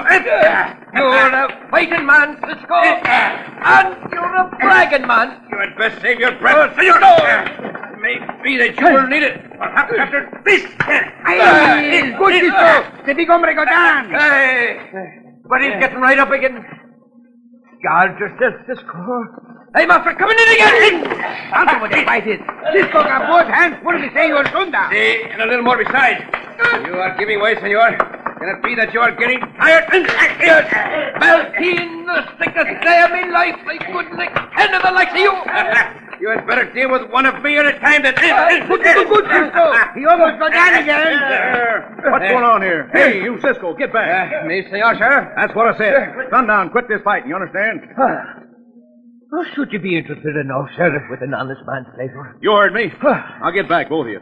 You're 0.94 1.34
a 1.34 1.68
fighting 1.70 2.06
man, 2.06 2.36
Cisco. 2.40 2.74
And 2.74 3.96
you're 4.10 4.36
a 4.36 4.48
bragging 4.58 5.06
man. 5.06 5.42
You 5.50 5.58
had 5.58 5.76
best 5.76 6.00
save 6.00 6.18
your 6.18 6.32
breath, 6.38 6.74
senor. 6.76 6.96
It 7.92 7.98
may 8.00 8.18
be 8.42 8.56
that 8.56 8.80
you 8.80 8.86
will 8.86 9.06
need 9.06 9.22
it. 9.22 9.38
Perhaps 9.58 9.92
after 9.98 10.42
this. 10.44 10.62
Good, 12.18 12.34
Cisco. 12.40 13.04
The 13.06 13.14
big 13.14 13.28
hombre 13.28 13.54
go 13.54 13.64
down. 13.66 14.10
Hey, 14.10 15.20
but 15.48 15.60
he's 15.62 15.76
getting 15.80 15.98
right 15.98 16.18
up 16.18 16.30
again. 16.30 16.64
Guard 17.82 18.18
yourself, 18.18 18.54
Cisco. 18.66 19.24
I'm 19.74 19.90
after 19.90 20.14
coming 20.14 20.36
in 20.38 20.48
again. 20.54 21.04
Pancho, 21.50 21.80
what 21.80 21.90
the 21.90 22.04
fight 22.04 22.26
is. 22.26 22.40
Cisco 22.72 23.02
got 23.02 23.26
both 23.26 23.52
hands 23.52 23.76
full 23.82 23.94
of 23.94 24.00
the 24.00 24.08
senor 24.14 24.46
Sundown. 24.52 24.90
See, 24.92 25.22
and 25.30 25.42
a 25.42 25.46
little 25.46 25.64
more 25.64 25.76
besides. 25.76 26.22
You 26.86 26.94
are 26.94 27.16
giving 27.18 27.40
way, 27.40 27.56
senor. 27.56 27.96
Can 28.38 28.48
it 28.48 28.62
be 28.62 28.74
that 28.76 28.94
you 28.94 29.00
are 29.00 29.10
getting 29.12 29.40
tired? 29.58 29.84
Well, 31.20 31.52
he 31.58 31.76
in 31.76 32.04
the 32.06 32.22
sickest 32.38 32.82
day 32.82 33.02
of 33.02 33.10
my 33.10 33.28
life, 33.30 33.56
I 33.66 33.78
couldn't 33.78 34.16
lick 34.16 34.32
ten 34.56 34.74
of 34.74 34.82
the 34.82 34.92
likes 34.92 35.12
of 35.12 35.18
you. 35.18 35.32
you 36.24 36.30
had 36.30 36.46
better 36.46 36.72
deal 36.72 36.90
with 36.90 37.10
one 37.12 37.26
of 37.26 37.42
me 37.44 37.58
at 37.58 37.66
a 37.66 37.78
time 37.80 38.00
than 38.00 38.14
Good, 38.16 38.80
good, 38.80 39.08
good, 39.12 39.24
Cisco. 39.28 39.64
He 39.92 40.06
almost 40.08 40.40
got 40.40 40.52
down 40.56 40.72
again. 40.80 41.20
What's 42.00 42.24
going 42.32 42.44
on 42.48 42.62
here? 42.62 42.88
Hey, 42.94 43.20
you 43.20 43.36
Cisco, 43.42 43.76
get 43.76 43.92
back. 43.92 44.32
Uh, 44.32 44.46
me, 44.48 44.64
senor, 44.70 44.96
sheriff? 44.96 45.28
That's 45.36 45.54
what 45.54 45.68
I 45.68 45.76
said. 45.76 46.16
Sundown, 46.30 46.70
quit 46.70 46.88
this 46.88 47.02
fighting, 47.04 47.28
you 47.28 47.36
understand? 47.36 47.84
Oh, 48.00 49.44
should 49.54 49.70
you 49.70 49.78
be 49.80 49.98
interested 49.98 50.34
in 50.34 50.48
no 50.48 50.66
sheriff 50.76 51.02
with 51.10 51.20
an 51.20 51.34
honest 51.34 51.60
man's 51.66 51.88
pleasure? 51.94 52.38
You 52.40 52.52
heard 52.52 52.72
me. 52.72 52.88
I'll 53.42 53.52
get 53.52 53.68
back, 53.68 53.90
both 53.90 54.06
of 54.06 54.12
you. 54.12 54.20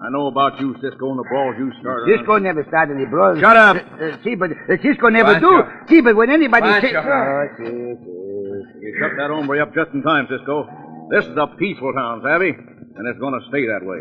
I 0.00 0.08
know 0.08 0.28
about 0.28 0.58
you, 0.58 0.74
Cisco, 0.80 1.10
and 1.10 1.18
the 1.18 1.24
brawls 1.28 1.56
you 1.58 1.70
started. 1.80 2.16
Cisco 2.16 2.38
never 2.38 2.64
started 2.68 2.96
any 2.96 3.04
brawls. 3.04 3.40
Shut 3.40 3.56
up. 3.56 3.76
Uh, 3.76 4.04
uh, 4.04 4.22
see, 4.24 4.36
but 4.36 4.52
uh, 4.52 4.76
Cisco 4.80 5.08
never 5.08 5.34
Pancho. 5.34 5.62
do. 5.64 5.68
See, 5.88 6.00
but 6.00 6.16
when 6.16 6.30
anybody 6.30 6.64
Pancho. 6.64 6.88
say... 6.88 6.96
Oh, 6.96 7.48
see, 7.58 7.64
You 8.80 8.96
shut 9.00 9.12
that 9.18 9.28
hombre 9.30 9.60
up 9.60 9.74
just 9.74 9.92
in 9.92 10.02
time, 10.02 10.28
Cisco. 10.30 10.68
This 11.10 11.24
is 11.24 11.36
a 11.36 11.46
peaceful 11.58 11.92
town, 11.92 12.22
savvy? 12.24 12.50
And 12.50 13.06
it's 13.08 13.18
going 13.20 13.38
to 13.38 13.46
stay 13.48 13.66
that 13.66 13.84
way. 13.84 13.98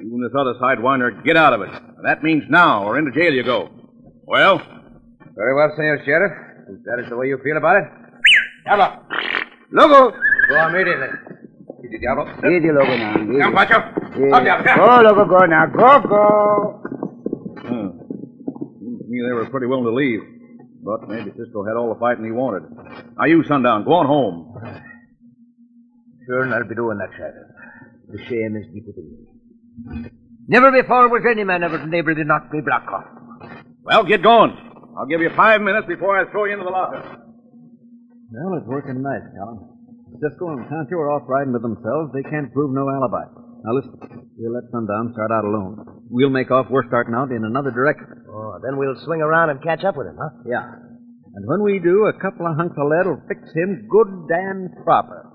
You 0.00 0.14
and 0.14 0.22
this 0.24 0.32
other 0.38 0.54
sidewinder, 0.54 1.24
get 1.24 1.36
out 1.36 1.52
of 1.52 1.62
it. 1.62 1.70
That 2.04 2.22
means 2.22 2.44
now, 2.48 2.84
or 2.84 2.98
into 2.98 3.10
jail 3.10 3.32
you 3.34 3.42
go. 3.42 3.68
Well? 4.24 4.58
Very 5.34 5.54
well, 5.54 5.72
senor 5.76 6.02
sheriff. 6.04 6.32
If 6.68 6.84
that 6.84 7.02
is 7.02 7.10
the 7.10 7.16
way 7.16 7.26
you 7.26 7.38
feel 7.42 7.56
about 7.56 7.76
it. 7.78 7.84
Diablo. 8.64 9.02
Loco. 9.72 10.16
Go 10.48 10.68
immediately. 10.68 11.08
Easy, 11.84 11.98
Diablo. 11.98 12.24
Easy, 12.46 12.70
Loco, 12.70 12.96
now. 12.96 13.14
Easy. 13.18 13.40
Come, 13.40 13.54
Pancho. 13.54 13.78
Yeah. 14.20 14.36
Up, 14.36 14.42
Diablo. 14.44 14.86
Go, 14.86 15.02
Loco, 15.02 15.24
go 15.26 15.46
now. 15.46 15.66
Go, 15.66 16.08
go. 16.08 16.82
Hmm. 17.66 17.88
Seems 18.78 19.02
to 19.02 19.08
me 19.08 19.22
they 19.26 19.32
were 19.32 19.46
pretty 19.50 19.66
willing 19.66 19.84
to 19.84 19.92
leave. 19.92 20.20
But 20.82 21.08
maybe 21.08 21.30
Cisco 21.36 21.64
had 21.64 21.76
all 21.76 21.92
the 21.92 22.00
fighting 22.00 22.24
he 22.24 22.30
wanted. 22.30 22.62
Now, 23.18 23.24
you, 23.26 23.44
Sundown, 23.44 23.84
go 23.84 23.92
on 23.92 24.06
home. 24.06 24.56
Sure, 26.30 26.46
and 26.46 26.54
I'll 26.54 26.62
be 26.62 26.78
doing 26.78 26.94
that, 27.02 27.10
Sheriff. 27.18 27.42
The 28.06 28.22
shame 28.30 28.54
is 28.54 28.70
deep 28.70 28.86
within 28.86 29.10
me. 29.10 30.14
Never 30.46 30.70
before 30.70 31.10
was 31.10 31.26
any 31.26 31.42
man 31.42 31.66
ever 31.66 31.82
able 31.82 32.14
to 32.14 32.22
knock 32.22 32.46
me 32.54 32.62
block 32.62 32.86
off. 32.86 33.10
Well, 33.82 34.06
get 34.06 34.22
going. 34.22 34.54
I'll 34.94 35.10
give 35.10 35.18
you 35.18 35.34
five 35.34 35.58
minutes 35.58 35.90
before 35.90 36.14
I 36.14 36.30
throw 36.30 36.46
you 36.46 36.54
into 36.54 36.66
the 36.66 36.70
locker. 36.70 37.02
Well, 38.30 38.62
it's 38.62 38.68
working 38.70 39.02
nice, 39.02 39.26
Callan. 39.34 39.74
Cisco 40.22 40.54
and 40.54 40.70
Pancho 40.70 41.02
are 41.02 41.10
off 41.18 41.26
riding 41.26 41.50
with 41.50 41.66
themselves. 41.66 42.14
They 42.14 42.22
can't 42.22 42.54
prove 42.54 42.70
no 42.70 42.86
alibi. 42.86 43.26
Now 43.66 43.74
listen, 43.74 43.98
we'll 44.38 44.54
let 44.54 44.70
Sundown 44.70 45.10
start 45.18 45.34
out 45.34 45.42
alone. 45.42 45.82
We'll 46.14 46.30
make 46.30 46.54
off. 46.54 46.70
We're 46.70 46.86
starting 46.86 47.14
out 47.14 47.34
in 47.34 47.42
another 47.42 47.74
direction. 47.74 48.06
Oh, 48.30 48.54
then 48.62 48.78
we'll 48.78 48.94
swing 49.02 49.18
around 49.18 49.50
and 49.50 49.58
catch 49.66 49.82
up 49.82 49.96
with 49.98 50.06
him, 50.06 50.14
huh? 50.14 50.30
Yeah. 50.46 50.62
And 50.62 51.42
when 51.46 51.62
we 51.66 51.82
do, 51.82 52.06
a 52.06 52.14
couple 52.14 52.46
of 52.46 52.54
hunks 52.54 52.78
of 52.78 52.86
lead 52.86 53.06
will 53.06 53.22
fix 53.26 53.42
him 53.50 53.90
good 53.90 54.30
damn 54.30 54.70
proper. 54.86 55.26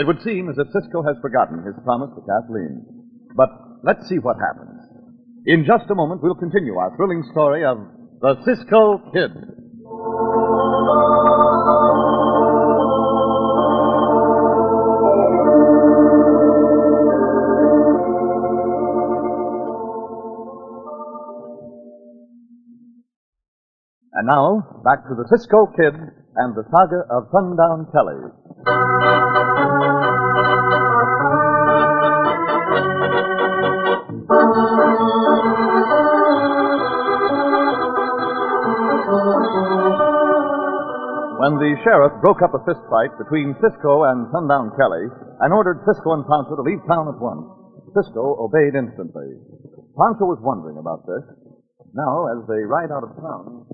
It 0.00 0.06
would 0.06 0.22
seem 0.22 0.48
as 0.48 0.56
if 0.56 0.66
Cisco 0.72 1.02
has 1.02 1.20
forgotten 1.20 1.62
his 1.62 1.76
promise 1.84 2.08
to 2.16 2.24
Kathleen. 2.24 2.86
But 3.36 3.50
let's 3.84 4.08
see 4.08 4.16
what 4.16 4.36
happens. 4.40 4.80
In 5.44 5.66
just 5.66 5.90
a 5.90 5.94
moment, 5.94 6.22
we'll 6.22 6.40
continue 6.40 6.78
our 6.78 6.96
thrilling 6.96 7.22
story 7.32 7.66
of 7.66 7.76
the 8.22 8.40
Cisco 8.46 8.96
Kid. 9.12 9.30
And 24.14 24.26
now, 24.26 24.80
back 24.82 25.04
to 25.04 25.14
the 25.14 25.28
Cisco 25.28 25.66
Kid 25.76 25.92
and 26.36 26.56
the 26.56 26.64
saga 26.72 27.04
of 27.10 27.28
Sundown 27.30 27.86
Kelly. 27.92 28.99
When 41.50 41.58
the 41.58 41.82
sheriff 41.82 42.14
broke 42.22 42.46
up 42.46 42.54
a 42.54 42.62
fist 42.62 42.78
fight 42.86 43.10
between 43.18 43.58
Cisco 43.58 44.06
and 44.06 44.30
Sundown 44.30 44.70
Kelly 44.78 45.10
and 45.42 45.50
ordered 45.50 45.82
Cisco 45.82 46.14
and 46.14 46.22
Pancho 46.22 46.54
to 46.54 46.62
leave 46.62 46.78
town 46.86 47.10
at 47.10 47.18
once, 47.18 47.42
Cisco 47.90 48.38
obeyed 48.38 48.78
instantly. 48.78 49.34
Pancho 49.98 50.30
was 50.30 50.38
wondering 50.46 50.78
about 50.78 51.02
this. 51.10 51.26
Now, 51.90 52.30
as 52.38 52.46
they 52.46 52.62
ride 52.62 52.94
out 52.94 53.02
of 53.02 53.18
town, 53.18 53.66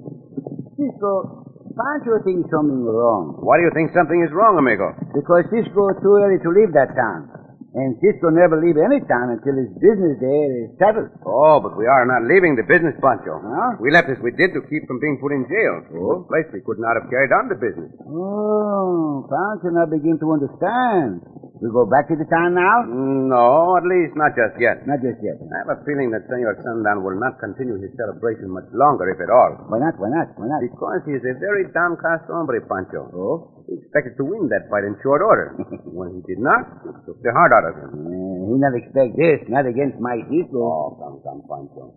Cisco, 0.80 1.45
Pancho 1.76 2.16
thinks 2.25 2.49
something 2.49 2.80
wrong. 2.80 3.45
Why 3.45 3.61
do 3.61 3.68
you 3.68 3.75
think 3.76 3.92
something 3.92 4.25
is 4.25 4.33
wrong, 4.33 4.56
amigo? 4.56 4.97
Because 5.12 5.45
Cisco 5.52 5.92
is 5.92 6.00
too 6.00 6.16
early 6.16 6.40
to 6.40 6.50
leave 6.56 6.73
that 6.73 6.97
town. 6.97 7.28
And 7.76 7.92
Cisco 8.00 8.33
never 8.33 8.56
leave 8.56 8.80
any 8.80 9.04
town 9.04 9.37
until 9.37 9.52
his 9.61 9.68
business 9.76 10.16
there 10.16 10.49
is 10.64 10.73
settled. 10.80 11.12
Oh, 11.28 11.61
but 11.61 11.76
we 11.76 11.85
are 11.85 12.09
not 12.09 12.25
leaving 12.25 12.56
the 12.56 12.64
business, 12.64 12.97
Pancho. 13.04 13.37
Huh? 13.37 13.76
We 13.76 13.92
left 13.92 14.09
as 14.09 14.16
we 14.25 14.33
did 14.33 14.56
to 14.56 14.64
keep 14.64 14.88
from 14.88 14.97
being 14.97 15.21
put 15.21 15.37
in 15.37 15.45
jail. 15.45 15.85
Oh? 15.92 16.25
place 16.25 16.49
we 16.56 16.64
could 16.64 16.80
not 16.80 16.97
have 16.97 17.12
carried 17.12 17.37
on 17.37 17.52
the 17.52 17.59
business. 17.61 17.92
Oh, 18.09 19.28
Pancho 19.28 19.76
I 19.76 19.85
begin 19.92 20.16
to 20.25 20.33
understand. 20.33 21.21
We 21.56 21.72
go 21.72 21.88
back 21.88 22.04
to 22.12 22.16
the 22.20 22.28
town 22.28 22.52
now? 22.52 22.84
No, 22.84 23.80
at 23.80 23.86
least 23.88 24.12
not 24.12 24.36
just 24.36 24.60
yet. 24.60 24.84
Not 24.84 25.00
just 25.00 25.16
yet. 25.25 25.40
I 25.40 25.64
have 25.64 25.72
a 25.72 25.80
feeling 25.88 26.12
that 26.12 26.28
Senor 26.28 26.52
Sundown 26.60 27.00
will 27.00 27.16
not 27.16 27.40
continue 27.40 27.80
his 27.80 27.96
celebration 27.96 28.52
much 28.52 28.68
longer, 28.76 29.08
if 29.08 29.16
at 29.25 29.32
all. 29.32 29.64
Why 29.72 29.80
not? 29.80 29.96
Why 29.96 30.12
not? 30.12 30.36
Why 30.36 30.52
not? 30.52 30.60
Because 30.60 31.00
he 31.08 31.16
is 31.16 31.25
a 31.25 31.32
very 31.40 31.64
downcast 31.72 32.28
hombre, 32.28 32.60
Pancho. 32.60 33.08
Oh? 33.08 33.64
He 33.64 33.80
expected 33.80 34.20
to 34.20 34.25
win 34.28 34.52
that 34.52 34.68
fight 34.68 34.84
in 34.84 35.00
short 35.00 35.25
order. 35.25 35.56
when 35.96 36.20
he 36.20 36.20
did 36.28 36.44
not, 36.44 36.60
it 36.92 36.96
took 37.08 37.25
the 37.25 37.32
heart 37.32 37.56
out 37.56 37.64
of 37.64 37.75
him. 37.80 38.04
Uh, 38.04 38.52
he 38.52 38.54
not 38.60 38.76
expect 38.76 39.16
this, 39.16 39.40
not 39.48 39.64
against 39.64 39.96
my 39.96 40.20
Cisco. 40.28 40.60
Oh, 40.60 40.92
come, 41.00 41.25
come, 41.25 41.40
Pancho. 41.48 41.88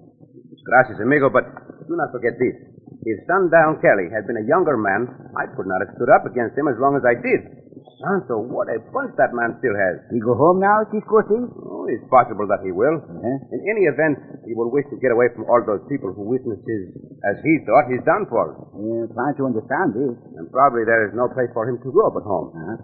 Gracias, 0.64 1.04
amigo, 1.04 1.28
but 1.28 1.44
do 1.84 2.00
not 2.00 2.16
forget 2.16 2.40
this. 2.40 2.56
If 3.04 3.28
Sundown 3.28 3.84
Kelly 3.84 4.08
had 4.08 4.24
been 4.24 4.40
a 4.40 4.48
younger 4.48 4.80
man, 4.80 5.08
I 5.36 5.52
could 5.52 5.68
not 5.68 5.84
have 5.84 5.96
stood 6.00 6.12
up 6.12 6.24
against 6.24 6.56
him 6.56 6.72
as 6.72 6.80
long 6.80 6.96
as 6.96 7.04
I 7.04 7.16
did. 7.20 7.60
Santo, 8.00 8.40
what 8.40 8.72
a 8.72 8.80
punch 8.96 9.12
that 9.20 9.36
man 9.36 9.60
still 9.60 9.76
has. 9.76 10.00
He 10.08 10.24
go 10.24 10.32
home 10.32 10.64
now, 10.64 10.88
Cisco, 10.88 11.20
see? 11.28 11.44
Oh, 11.44 11.84
it's 11.92 12.08
possible 12.08 12.48
that 12.48 12.64
he 12.64 12.72
will. 12.72 12.96
Uh-huh. 12.96 13.38
In 13.52 13.60
any 13.68 13.92
event, 13.92 14.16
he 14.48 14.56
will 14.56 14.72
wish 14.72 14.88
to 14.88 14.98
get 15.04 15.12
away 15.12 15.28
from 15.36 15.52
all 15.52 15.60
those 15.68 15.84
people 15.92 16.16
who 16.16 16.24
witnessed 16.24 16.64
his, 16.64 16.96
as 17.28 17.44
he 17.44 17.60
thought, 17.68 17.92
his 17.92 18.00
downfall. 18.08 18.72
Yeah, 18.80 19.12
Pancho 19.12 19.52
understand 19.52 20.00
this. 20.00 20.16
And 20.40 20.48
probably 20.48 20.88
there 20.88 21.12
is 21.12 21.14
no 21.14 21.28
place 21.28 21.52
for 21.52 21.68
him 21.68 21.76
to 21.84 21.90
go 21.92 22.08
but 22.08 22.24
home. 22.24 22.56
Uh-huh. 22.56 22.78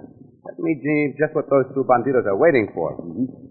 Let 0.45 0.59
me 0.61 0.77
see 0.77 1.17
just 1.17 1.33
what 1.33 1.49
those 1.49 1.65
two 1.73 1.87
bandidos 1.89 2.29
are 2.29 2.37
waiting 2.37 2.69
for. 2.75 2.93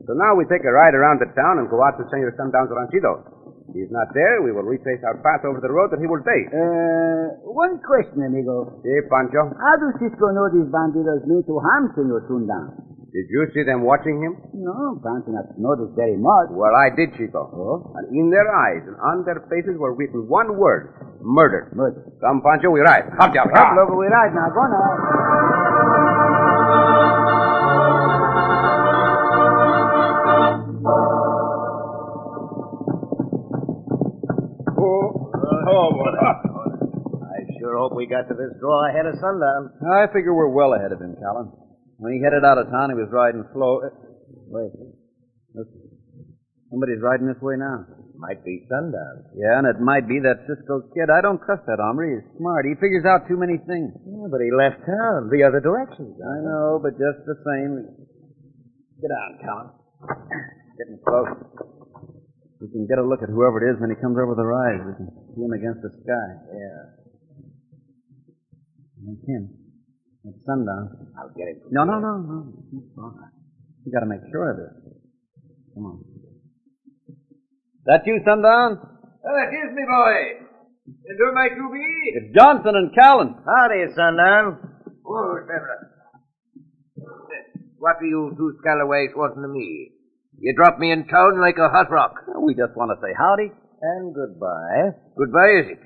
So 0.06 0.14
now 0.14 0.38
we 0.38 0.46
take 0.46 0.62
a 0.62 0.70
ride 0.70 0.94
around 0.94 1.18
the 1.18 1.26
town 1.34 1.58
and 1.58 1.66
go 1.66 1.82
out 1.82 1.98
to 1.98 2.06
Senor 2.06 2.36
Sundown's 2.38 2.70
ranchito. 2.70 3.33
If 3.74 3.90
he's 3.90 3.90
not 3.90 4.14
there, 4.14 4.38
we 4.46 4.54
will 4.54 4.62
retrace 4.62 5.02
our 5.02 5.18
path 5.18 5.42
over 5.42 5.58
the 5.58 5.66
road 5.66 5.90
that 5.90 5.98
he 5.98 6.06
will 6.06 6.22
take. 6.22 6.46
Uh, 6.54 7.42
one 7.42 7.82
question, 7.82 8.22
amigo. 8.22 8.78
See, 8.86 8.94
Pancho? 9.10 9.50
How 9.58 9.74
does 9.82 9.98
Cisco 9.98 10.30
know 10.30 10.46
these 10.46 10.70
bandidos 10.70 11.26
mean 11.26 11.42
to 11.50 11.58
harm 11.58 11.90
Senor 11.98 12.22
Sundown? 12.30 12.70
Did 13.10 13.26
you 13.30 13.46
see 13.50 13.62
them 13.66 13.82
watching 13.82 14.22
him? 14.22 14.38
No, 14.54 14.98
Pancho 15.02 15.34
not 15.34 15.58
noticed 15.58 15.98
very 15.98 16.14
much. 16.14 16.54
Well, 16.54 16.70
I 16.70 16.94
did, 16.94 17.18
Chico. 17.18 17.50
Oh? 17.50 17.94
And 17.98 18.14
in 18.14 18.30
their 18.30 18.46
eyes 18.46 18.86
and 18.86 18.94
on 19.02 19.26
their 19.26 19.42
faces 19.50 19.74
were 19.74 19.94
written 19.94 20.30
one 20.30 20.54
word, 20.54 20.94
murder. 21.22 21.70
Murder. 21.74 22.14
Come, 22.22 22.42
Pancho, 22.46 22.70
we 22.70 22.78
ride. 22.78 23.10
Hop, 23.18 23.34
jump, 23.34 23.50
Up, 23.58 23.74
loco, 23.74 23.98
we 23.98 24.06
ride 24.06 24.34
now. 24.34 24.54
Go 24.54 24.62
now. 24.70 24.86
Oh, 35.74 35.90
I 37.34 37.38
sure 37.58 37.74
hope 37.82 37.98
we 37.98 38.06
got 38.06 38.30
to 38.30 38.34
this 38.38 38.54
draw 38.62 38.86
ahead 38.86 39.10
of 39.10 39.18
sundown. 39.18 39.74
I 39.82 40.06
figure 40.14 40.30
we're 40.30 40.54
well 40.54 40.74
ahead 40.74 40.92
of 40.94 41.02
him, 41.02 41.18
Callan. 41.18 41.50
When 41.98 42.14
he 42.14 42.22
headed 42.22 42.46
out 42.46 42.58
of 42.62 42.70
town, 42.70 42.94
he 42.94 42.98
was 42.98 43.10
riding 43.10 43.42
slow. 43.50 43.82
Uh, 43.82 43.90
Wait. 44.54 44.70
Listen. 45.54 45.82
Somebody's 46.70 47.02
riding 47.02 47.26
this 47.26 47.42
way 47.42 47.54
now. 47.58 47.86
Might 48.18 48.42
be 48.46 48.66
sundown. 48.70 49.26
Yeah, 49.34 49.58
and 49.58 49.66
it 49.66 49.82
might 49.82 50.06
be 50.06 50.22
that 50.22 50.46
Cisco 50.46 50.86
kid. 50.94 51.10
I 51.10 51.20
don't 51.22 51.42
trust 51.42 51.66
that 51.66 51.82
hombre. 51.82 52.06
He's 52.18 52.26
smart. 52.38 52.66
He 52.66 52.74
figures 52.78 53.02
out 53.06 53.26
too 53.26 53.38
many 53.38 53.58
things. 53.66 53.90
Yeah, 54.06 54.30
but 54.30 54.42
he 54.42 54.50
left 54.54 54.78
town 54.86 55.26
the 55.30 55.42
other 55.42 55.58
direction. 55.58 56.14
I 56.18 56.38
know, 56.42 56.78
but 56.82 56.94
just 56.94 57.22
the 57.26 57.38
same. 57.42 57.82
Get 59.02 59.10
down, 59.10 59.30
Callan. 59.42 59.68
Getting 60.78 60.98
close. 61.02 61.34
We 62.64 62.72
can 62.72 62.88
get 62.88 62.96
a 62.96 63.04
look 63.04 63.20
at 63.20 63.28
whoever 63.28 63.60
it 63.60 63.76
is 63.76 63.76
when 63.76 63.92
he 63.92 63.96
comes 64.00 64.16
over 64.16 64.32
the 64.32 64.48
rise. 64.48 64.80
We 64.80 64.96
can 64.96 65.12
see 65.36 65.44
him 65.44 65.52
against 65.52 65.84
the 65.84 65.92
sky. 66.00 66.28
Yeah. 66.48 66.80
That's 69.04 69.20
him. 69.28 69.52
It's 70.24 70.40
sundown. 70.48 71.12
I'll 71.12 71.28
get 71.36 71.44
him. 71.44 71.60
No, 71.68 71.84
no, 71.84 72.00
no, 72.00 72.24
no. 72.24 72.40
You 73.84 73.92
got 73.92 74.00
to 74.00 74.08
make 74.08 74.24
sure 74.32 74.48
of 74.48 74.56
this. 74.56 74.96
Come 75.76 75.84
on. 75.84 76.04
That 77.84 78.00
you, 78.06 78.24
sundown? 78.24 78.80
Oh, 78.80 79.38
it 79.44 79.52
is 79.52 79.76
me, 79.76 79.84
boy. 79.84 80.48
And 81.04 81.18
who 81.20 81.34
might 81.36 81.52
you 81.52 81.68
be? 81.68 81.84
It's 82.16 82.34
Johnson 82.34 82.76
and 82.80 82.94
Callan. 82.94 83.44
Howdy, 83.44 83.92
sundown. 83.94 84.56
Oh, 85.04 85.36
Trevor. 85.44 85.92
What 87.76 87.96
are 88.00 88.08
you 88.08 88.32
two 88.38 88.56
scalawags 88.64 89.12
wanting 89.14 89.42
to 89.42 89.48
me? 89.48 89.92
You 90.40 90.54
dropped 90.56 90.78
me 90.80 90.90
in 90.92 91.06
town 91.06 91.40
like 91.40 91.56
a 91.58 91.68
hot 91.70 91.90
rock. 91.90 92.14
We 92.42 92.54
just 92.54 92.76
want 92.76 92.90
to 92.92 92.98
say 93.00 93.12
howdy. 93.16 93.50
And 93.82 94.14
goodbye. 94.14 94.96
Goodbye, 95.16 95.52
is 95.60 95.66
it? 95.76 95.82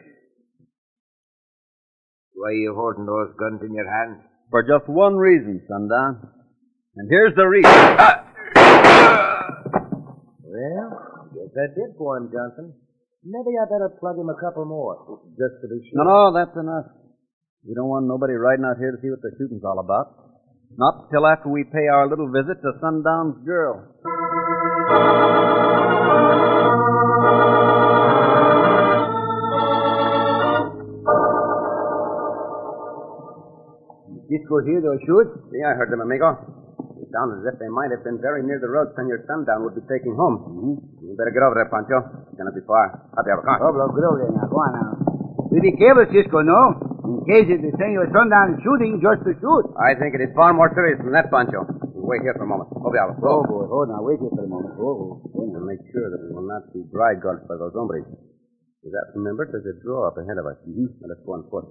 Why 2.34 2.50
are 2.50 2.52
you 2.54 2.74
holding 2.74 3.06
those 3.06 3.34
guns 3.38 3.60
in 3.66 3.74
your 3.74 3.90
hands? 3.90 4.22
For 4.50 4.62
just 4.62 4.88
one 4.88 5.16
reason, 5.16 5.60
sundown. 5.68 6.22
And 6.96 7.08
here's 7.10 7.34
the 7.34 7.46
reason. 7.46 7.74
Well, 10.48 10.90
guess 11.34 11.50
that 11.54 11.70
did 11.76 11.94
for 11.98 12.16
him, 12.16 12.30
Johnson. 12.32 12.74
Maybe 13.24 13.58
I 13.58 13.66
better 13.66 13.90
plug 14.00 14.16
him 14.16 14.30
a 14.30 14.38
couple 14.40 14.64
more, 14.64 15.20
just 15.36 15.60
to 15.62 15.66
be 15.68 15.82
No, 15.92 16.02
sure. 16.02 16.06
no, 16.06 16.32
that's 16.32 16.56
enough. 16.56 16.86
We 17.66 17.74
don't 17.74 17.90
want 17.90 18.06
nobody 18.06 18.32
riding 18.34 18.64
out 18.64 18.78
here 18.78 18.92
to 18.94 18.98
see 19.02 19.10
what 19.10 19.20
the 19.20 19.34
shooting's 19.36 19.64
all 19.66 19.78
about. 19.82 20.14
Not 20.78 21.10
till 21.10 21.26
after 21.26 21.48
we 21.50 21.64
pay 21.64 21.88
our 21.90 22.06
little 22.08 22.30
visit 22.30 22.62
to 22.62 22.70
Sundown's 22.80 23.44
girl. 23.44 23.82
Cisco 34.28 34.60
here, 34.62 34.80
those 34.84 35.00
shoot? 35.08 35.26
See, 35.50 35.64
I 35.64 35.72
heard 35.74 35.88
them, 35.88 36.04
amigo. 36.04 36.36
It 37.00 37.08
sounded 37.10 37.40
as 37.40 37.54
if 37.54 37.56
they 37.58 37.72
might 37.72 37.88
have 37.88 38.04
been 38.04 38.20
very 38.20 38.44
near 38.44 38.60
the 38.60 38.68
road 38.68 38.92
Senor 38.92 39.24
Sundown 39.24 39.64
would 39.64 39.72
be 39.74 39.84
taking 39.88 40.12
home. 40.12 40.36
Mm-hmm. 40.44 40.74
You 41.08 41.16
better 41.16 41.32
get 41.32 41.40
over 41.40 41.56
there, 41.56 41.70
Pancho. 41.72 42.04
It's 42.28 42.36
going 42.36 42.50
to 42.50 42.56
be 42.56 42.60
far. 42.68 43.08
Up 43.16 43.24
there, 43.24 43.40
come 43.40 43.56
Oh, 43.64 43.72
on. 43.72 43.72
blow, 43.72 43.88
get 43.96 44.04
over 44.04 44.18
there 44.20 44.32
now. 44.36 44.44
Go 44.52 44.60
on 44.60 44.70
now. 44.76 44.90
We 45.48 45.64
be 45.64 45.72
careful, 45.80 46.04
Cisco, 46.12 46.44
no? 46.44 46.60
In 47.08 47.24
case 47.24 47.48
if 47.48 47.64
the 47.64 47.72
Senor 47.80 48.12
Sundown 48.12 48.52
is 48.52 48.60
shooting 48.60 49.00
just 49.00 49.24
to 49.24 49.32
shoot. 49.40 49.64
I 49.80 49.96
think 49.96 50.12
it 50.12 50.20
is 50.20 50.28
far 50.36 50.52
more 50.52 50.68
serious 50.76 51.00
than 51.00 51.16
that, 51.16 51.32
Pancho. 51.32 51.64
wait 51.96 52.20
here 52.20 52.36
for 52.36 52.44
a 52.44 52.50
moment. 52.52 52.68
Go, 52.76 52.92
Diablo. 52.92 53.16
Oh, 53.24 53.40
boy. 53.48 53.64
Oh, 53.72 53.84
now, 53.88 54.04
wait 54.04 54.20
here 54.20 54.28
for 54.28 54.44
a 54.44 54.50
moment. 54.50 54.76
Oh, 54.76 55.24
oh. 55.24 55.56
And 55.56 55.64
make 55.64 55.80
sure 55.88 56.04
that 56.12 56.20
we 56.20 56.36
will 56.36 56.44
not 56.44 56.68
be 56.76 56.84
dry 56.92 57.16
gulched 57.16 57.48
by 57.48 57.56
those 57.56 57.72
hombres. 57.72 58.04
Is 58.88 58.96
that, 58.96 59.12
remember, 59.12 59.44
there's 59.44 59.68
a 59.68 59.76
draw 59.84 60.08
up 60.08 60.16
ahead 60.16 60.40
of 60.40 60.48
us. 60.48 60.56
Mm-hmm. 60.64 61.04
Now, 61.04 61.12
let's 61.12 61.20
go 61.28 61.36
on 61.36 61.44
foot. 61.52 61.68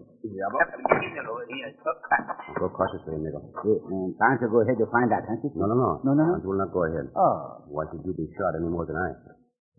Go 2.61 2.69
cautiously, 2.69 3.17
amigo. 3.17 3.41
Yeah, 3.65 3.89
and 3.89 4.13
Pancho, 4.21 4.45
go 4.53 4.61
ahead 4.61 4.77
and 4.77 4.85
find 4.93 5.09
that, 5.09 5.25
can't 5.25 5.41
you? 5.41 5.49
No, 5.57 5.65
no, 5.65 5.73
no. 5.73 5.89
No, 6.05 6.13
no, 6.13 6.21
no. 6.21 6.37
Pancho 6.37 6.45
will 6.45 6.61
not 6.61 6.69
go 6.69 6.85
ahead. 6.85 7.09
Oh. 7.17 7.65
Why 7.73 7.89
should 7.89 8.05
you 8.05 8.13
be 8.13 8.29
shot 8.37 8.53
any 8.53 8.69
more 8.69 8.85
than 8.85 9.01
I? 9.01 9.17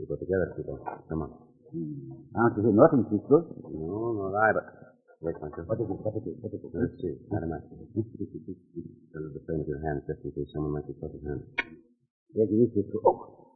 We 0.02 0.10
go 0.10 0.18
together, 0.18 0.50
people. 0.58 0.82
Come 0.82 1.30
on. 1.30 1.30
Pancho 2.34 2.58
hear 2.58 2.74
nothing, 2.74 3.06
Cisco. 3.06 3.54
No, 3.70 4.18
not 4.18 4.34
I, 4.34 4.50
but... 4.58 4.66
Wait, 5.22 5.38
Pancho. 5.38 5.62
What 5.70 5.78
is 5.78 5.86
it? 5.86 5.94
What 5.94 6.18
is 6.18 6.26
it? 6.26 6.42
What 6.42 6.50
is 6.50 6.58
it? 6.58 6.74
Let's 6.74 6.98
see. 6.98 7.22
Not 7.30 7.46
a 7.46 7.48
match. 7.54 7.70
Hold 7.70 7.86
the 9.30 9.42
flame 9.46 9.62
of 9.62 9.68
your 9.70 9.78
hands 9.86 10.02
just 10.10 10.26
in 10.26 10.34
case 10.34 10.50
someone 10.50 10.74
might 10.74 10.90
be 10.90 10.98
close 10.98 11.14
at 11.14 11.22
hand. 11.22 11.46
Yes, 12.34 12.50
it 12.50 12.58
is, 12.66 12.74
Cisco. 12.74 12.98
Oh. 13.06 13.47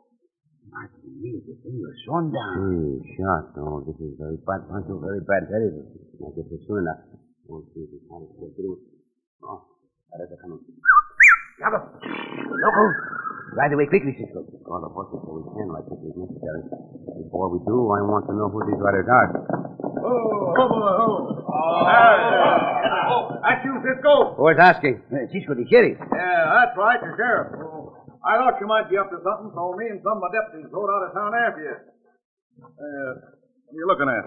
Martin, 0.70 1.18
the 1.22 1.54
thing 1.64 1.76
was 1.82 1.96
down. 2.30 2.54
Hmm, 2.54 3.02
shot. 3.18 3.50
Oh, 3.58 3.82
this 3.82 3.98
is 3.98 4.14
very 4.18 4.38
bad, 4.46 4.68
Pancho. 4.70 4.98
Very 5.02 5.20
bad. 5.26 5.50
Very 5.50 5.70
bad. 5.74 5.88
I 6.22 6.30
guess 6.38 6.46
it's 6.50 6.64
soon 6.68 6.86
enough. 6.86 7.02
Oh, 7.50 7.66
see, 7.74 7.82
this 7.90 7.98
is 7.98 8.06
get 8.06 8.54
through. 8.54 8.78
Oh, 9.42 9.66
that 10.14 10.22
is 10.22 10.38
coming. 10.38 10.62
Diablo! 11.58 11.78
Loco! 11.98 12.84
Ride 13.52 13.72
away 13.74 13.86
quickly, 13.90 14.16
Cisco. 14.16 14.46
Call 14.64 14.80
the 14.80 14.88
horses 14.88 15.20
so 15.26 15.36
we 15.36 15.44
can, 15.52 15.68
like 15.68 15.84
quickly 15.84 16.08
as 16.08 16.16
necessary. 16.16 16.62
Before 17.26 17.52
we 17.52 17.60
do, 17.68 17.92
I 17.92 18.00
want 18.06 18.24
to 18.30 18.32
know 18.32 18.48
who 18.48 18.64
these 18.64 18.80
riders 18.80 19.04
are. 19.10 19.28
Oh, 20.00 20.56
oh, 20.56 20.72
oh. 20.72 21.42
Oh, 23.12 23.36
that's 23.44 23.60
you, 23.66 23.76
Cisco. 23.84 24.40
Who 24.40 24.48
is 24.48 24.56
asking? 24.56 25.02
Cisco, 25.34 25.52
the 25.52 25.66
sheriff. 25.68 25.98
Yeah, 26.00 26.64
that's 26.64 26.78
right, 26.78 26.96
the 27.02 27.12
sheriff. 27.18 27.52
Oh, 28.22 28.28
I 28.30 28.38
thought 28.38 28.60
you 28.62 28.66
might 28.70 28.86
be 28.86 28.96
up 28.98 29.10
to 29.10 29.18
something, 29.18 29.50
so 29.50 29.74
me 29.74 29.90
and 29.90 29.98
some 30.06 30.22
of 30.22 30.22
my 30.22 30.30
deputies 30.30 30.70
rode 30.70 30.86
out 30.86 31.10
of 31.10 31.14
town 31.14 31.32
after 31.34 31.62
you. 31.62 31.76
Uh, 32.62 33.12
what 33.66 33.74
are 33.74 33.78
you 33.82 33.86
looking 33.90 34.10
at? 34.10 34.24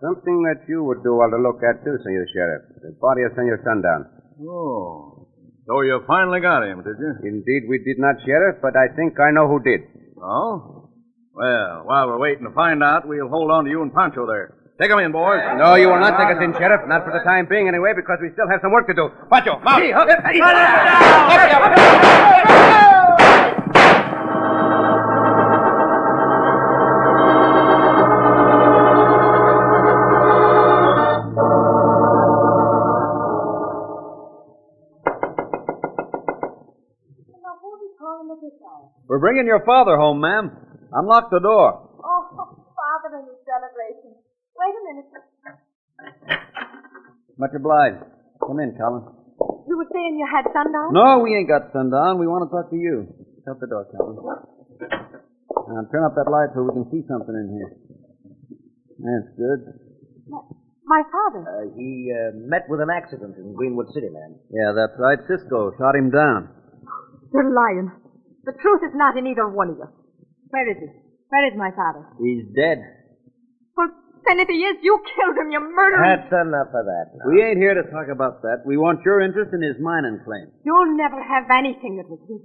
Something 0.00 0.42
that 0.48 0.64
you 0.68 0.82
would 0.84 1.04
do 1.04 1.14
well 1.16 1.28
to 1.28 1.36
look 1.36 1.60
at, 1.60 1.84
too, 1.84 1.96
Senor 2.00 2.26
Sheriff. 2.32 2.62
The 2.80 2.96
body 3.00 3.22
of 3.28 3.36
Senor 3.36 3.60
Sundown. 3.60 4.08
Oh. 4.40 5.28
So 5.66 5.80
you 5.80 6.00
finally 6.06 6.40
got 6.40 6.64
him, 6.64 6.84
did 6.84 6.96
you? 6.96 7.12
Indeed, 7.24 7.68
we 7.68 7.84
did 7.84 7.98
not, 8.00 8.16
Sheriff, 8.24 8.60
but 8.60 8.76
I 8.76 8.88
think 8.96 9.20
I 9.20 9.30
know 9.30 9.48
who 9.48 9.60
did. 9.60 9.80
Oh? 10.20 10.88
Well, 11.32 11.82
while 11.84 12.08
we're 12.08 12.18
waiting 12.20 12.44
to 12.44 12.52
find 12.54 12.82
out, 12.82 13.08
we'll 13.08 13.28
hold 13.28 13.50
on 13.50 13.64
to 13.64 13.70
you 13.70 13.82
and 13.82 13.92
Pancho 13.92 14.26
there. 14.26 14.56
Take 14.80 14.88
Take 14.88 14.98
'em 14.98 15.04
in, 15.04 15.12
boys. 15.12 15.40
No, 15.56 15.74
you 15.76 15.88
will 15.88 16.00
not 16.00 16.18
take 16.18 16.36
us 16.36 16.42
in, 16.42 16.52
Sheriff. 16.54 16.88
Not 16.88 17.04
for 17.04 17.12
the 17.12 17.22
time 17.24 17.46
being, 17.46 17.68
anyway, 17.68 17.92
because 17.94 18.18
we 18.20 18.30
still 18.32 18.48
have 18.50 18.60
some 18.60 18.72
work 18.72 18.86
to 18.88 18.94
do. 18.94 19.08
Pancho, 19.30 19.60
mount! 19.60 19.82
Hey, 19.82 19.92
bringing 39.34 39.50
your 39.50 39.66
father 39.66 39.98
home, 39.98 40.22
ma'am. 40.22 40.46
Unlock 40.94 41.26
the 41.30 41.42
door. 41.42 41.74
Oh, 41.74 42.22
Father 42.70 43.18
and 43.18 43.26
his 43.26 43.42
celebration. 43.42 44.14
Wait 44.54 44.74
a 44.78 44.82
minute. 44.86 45.10
Much 47.34 47.50
obliged. 47.50 47.98
Come 48.38 48.62
in, 48.62 48.78
Callan. 48.78 49.02
You 49.66 49.74
were 49.74 49.90
saying 49.90 50.14
you 50.22 50.28
had 50.30 50.46
sundown? 50.54 50.94
No, 50.94 51.18
we 51.18 51.34
ain't 51.34 51.50
got 51.50 51.66
sundown. 51.74 52.22
We 52.22 52.30
want 52.30 52.46
to 52.46 52.50
talk 52.54 52.70
to 52.70 52.78
you. 52.78 53.10
Shut 53.42 53.58
the 53.58 53.66
door, 53.66 53.90
Callan. 53.90 54.22
Now, 54.22 55.82
turn 55.90 56.06
up 56.06 56.14
that 56.14 56.30
light 56.30 56.54
so 56.54 56.62
we 56.62 56.70
can 56.70 56.86
see 56.94 57.02
something 57.10 57.34
in 57.34 57.58
here. 57.58 57.74
That's 59.02 59.34
good. 59.34 59.60
My 60.86 61.02
father. 61.10 61.42
Uh, 61.42 61.74
he 61.74 62.14
uh, 62.14 62.38
met 62.38 62.70
with 62.70 62.78
an 62.78 62.88
accident 62.94 63.34
in 63.34 63.54
Greenwood 63.58 63.90
City, 63.90 64.14
ma'am. 64.14 64.38
Yeah, 64.54 64.70
that's 64.78 64.94
right. 64.94 65.18
Cisco 65.26 65.74
shot 65.74 65.98
him 65.98 66.14
down. 66.14 66.54
You're 67.34 67.50
lying. 67.50 68.03
The 68.44 68.52
truth 68.60 68.82
is 68.84 68.94
not 68.94 69.16
in 69.16 69.26
either 69.26 69.48
one 69.48 69.70
of 69.70 69.76
you. 69.78 69.88
Where 70.50 70.68
is 70.70 70.76
he? 70.78 70.88
Where 71.28 71.44
is 71.48 71.56
my 71.56 71.70
father? 71.72 72.04
He's 72.20 72.44
dead. 72.54 72.78
Well, 73.76 73.90
then 74.28 74.38
if 74.40 74.48
he 74.48 74.60
is, 74.62 74.76
you 74.82 75.00
killed 75.16 75.36
him, 75.36 75.50
you 75.50 75.60
murderer. 75.60 76.04
That's 76.04 76.32
enough 76.32 76.68
of 76.72 76.84
that 76.86 77.06
now. 77.16 77.24
We 77.32 77.42
ain't 77.42 77.58
here 77.58 77.74
to 77.74 77.84
talk 77.90 78.08
about 78.12 78.42
that. 78.42 78.62
We 78.64 78.76
want 78.76 79.02
your 79.04 79.20
interest 79.20 79.52
in 79.52 79.60
his 79.62 79.76
mining 79.80 80.20
claim. 80.24 80.52
You'll 80.64 80.96
never 80.96 81.20
have 81.20 81.48
anything 81.50 81.96
that 81.98 82.06
of 82.06 82.20
it. 82.28 82.42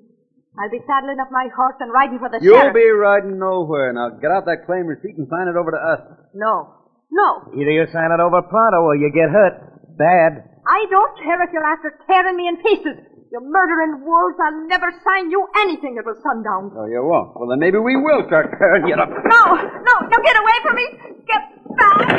I'll 0.57 0.71
be 0.71 0.81
saddling 0.87 1.19
up 1.21 1.29
my 1.31 1.47
horse 1.55 1.77
and 1.79 1.91
riding 1.93 2.19
for 2.19 2.27
the 2.27 2.39
You'll 2.41 2.57
sheriff. 2.57 2.73
be 2.75 2.89
riding 2.89 3.37
nowhere. 3.39 3.93
Now, 3.93 4.09
get 4.19 4.31
out 4.31 4.43
that 4.49 4.65
claim 4.65 4.87
receipt 4.87 5.15
and 5.15 5.27
sign 5.29 5.47
it 5.47 5.55
over 5.55 5.71
to 5.71 5.77
us. 5.79 6.01
No. 6.33 6.73
No. 7.11 7.47
Either 7.53 7.71
you 7.71 7.85
sign 7.93 8.11
it 8.11 8.19
over 8.19 8.41
pronto 8.41 8.81
or 8.83 8.95
you 8.95 9.11
get 9.13 9.29
hurt. 9.29 9.95
Bad. 9.95 10.49
I 10.67 10.85
don't 10.89 11.15
care 11.23 11.41
if 11.43 11.53
you're 11.53 11.63
after 11.63 11.93
tearing 12.07 12.35
me 12.35 12.47
in 12.49 12.57
pieces. 12.57 12.97
You 13.31 13.37
murdering 13.45 14.01
wolves, 14.09 14.41
I'll 14.41 14.65
never 14.65 14.89
sign 15.05 15.29
you 15.29 15.45
anything 15.61 15.93
that 15.95 16.05
will 16.05 16.17
sundown. 16.25 16.73
Oh, 16.73 16.89
you 16.89 17.05
won't? 17.05 17.37
Well, 17.37 17.45
then 17.47 17.59
maybe 17.59 17.77
we 17.77 17.93
will 17.95 18.25
start 18.25 18.49
tearing 18.57 18.89
you 18.89 18.97
up. 18.97 19.05
No, 19.05 19.41
no, 19.53 19.95
no, 20.01 20.15
get 20.25 20.33
away 20.33 20.57
from 20.65 20.73
me. 20.73 20.89
Get 21.29 21.45
back. 21.77 22.09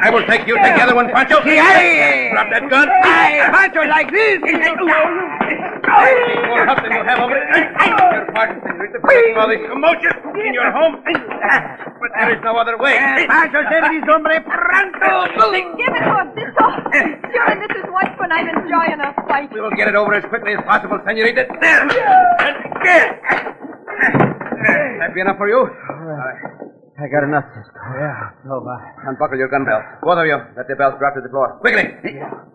I 0.00 0.08
will 0.08 0.24
take 0.24 0.48
you 0.48 0.56
together 0.56 0.94
one, 0.96 1.12
Pancho. 1.12 1.44
Hey! 1.44 2.30
Drop 2.32 2.48
that 2.48 2.70
gun. 2.72 2.88
Pancho, 2.88 3.84
like 3.84 4.08
this. 4.08 4.40
More 4.40 4.56
help 6.64 6.80
than 6.80 6.92
you 6.96 7.04
have 7.04 7.20
over 7.20 7.36
it. 7.36 7.44
Your 7.44 8.24
pardon, 8.32 8.64
senorita, 8.64 9.04
for 9.04 9.12
all 9.36 9.48
this 9.52 9.60
commotion 9.68 10.08
in 10.40 10.56
your 10.56 10.72
home. 10.72 11.04
But 12.14 12.30
there 12.30 12.38
is 12.38 12.42
no 12.46 12.54
other 12.54 12.78
way. 12.78 12.94
Pancho 13.26 13.58
said 13.66 13.90
he's 13.90 14.06
hombre 14.06 14.38
pronto. 14.46 15.50
Give 15.50 15.90
it 15.90 15.98
to 15.98 16.14
him, 16.14 16.30
Cisco. 16.38 16.66
Eh. 16.94 17.10
Sure, 17.34 17.46
and 17.50 17.58
this 17.58 17.74
is 17.74 17.90
what 17.90 18.06
when 18.22 18.30
I'm 18.30 18.46
enjoying 18.54 19.02
a 19.02 19.10
fight. 19.26 19.50
We 19.52 19.60
will 19.60 19.74
get 19.74 19.88
it 19.88 19.96
over 19.98 20.14
as 20.14 20.24
quickly 20.30 20.54
as 20.54 20.62
possible, 20.62 21.02
senorita. 21.02 21.46
There. 21.60 21.80
And 21.82 21.90
there. 22.86 23.18
That 25.02 25.10
be 25.14 25.20
enough 25.20 25.38
for 25.38 25.48
you? 25.48 25.66
I 26.94 27.10
got 27.10 27.24
enough, 27.26 27.50
Cisco. 27.50 27.74
Yeah. 27.98 28.30
Oh, 28.46 28.62
no, 28.62 29.10
Unbuckle 29.10 29.36
your 29.36 29.48
gun 29.48 29.64
belt. 29.66 29.82
Both 30.00 30.18
of 30.18 30.26
you. 30.26 30.38
Let 30.56 30.68
the 30.68 30.76
belts 30.76 30.96
drop 31.02 31.14
to 31.18 31.20
the 31.20 31.28
floor. 31.28 31.58
Quickly. 31.58 31.90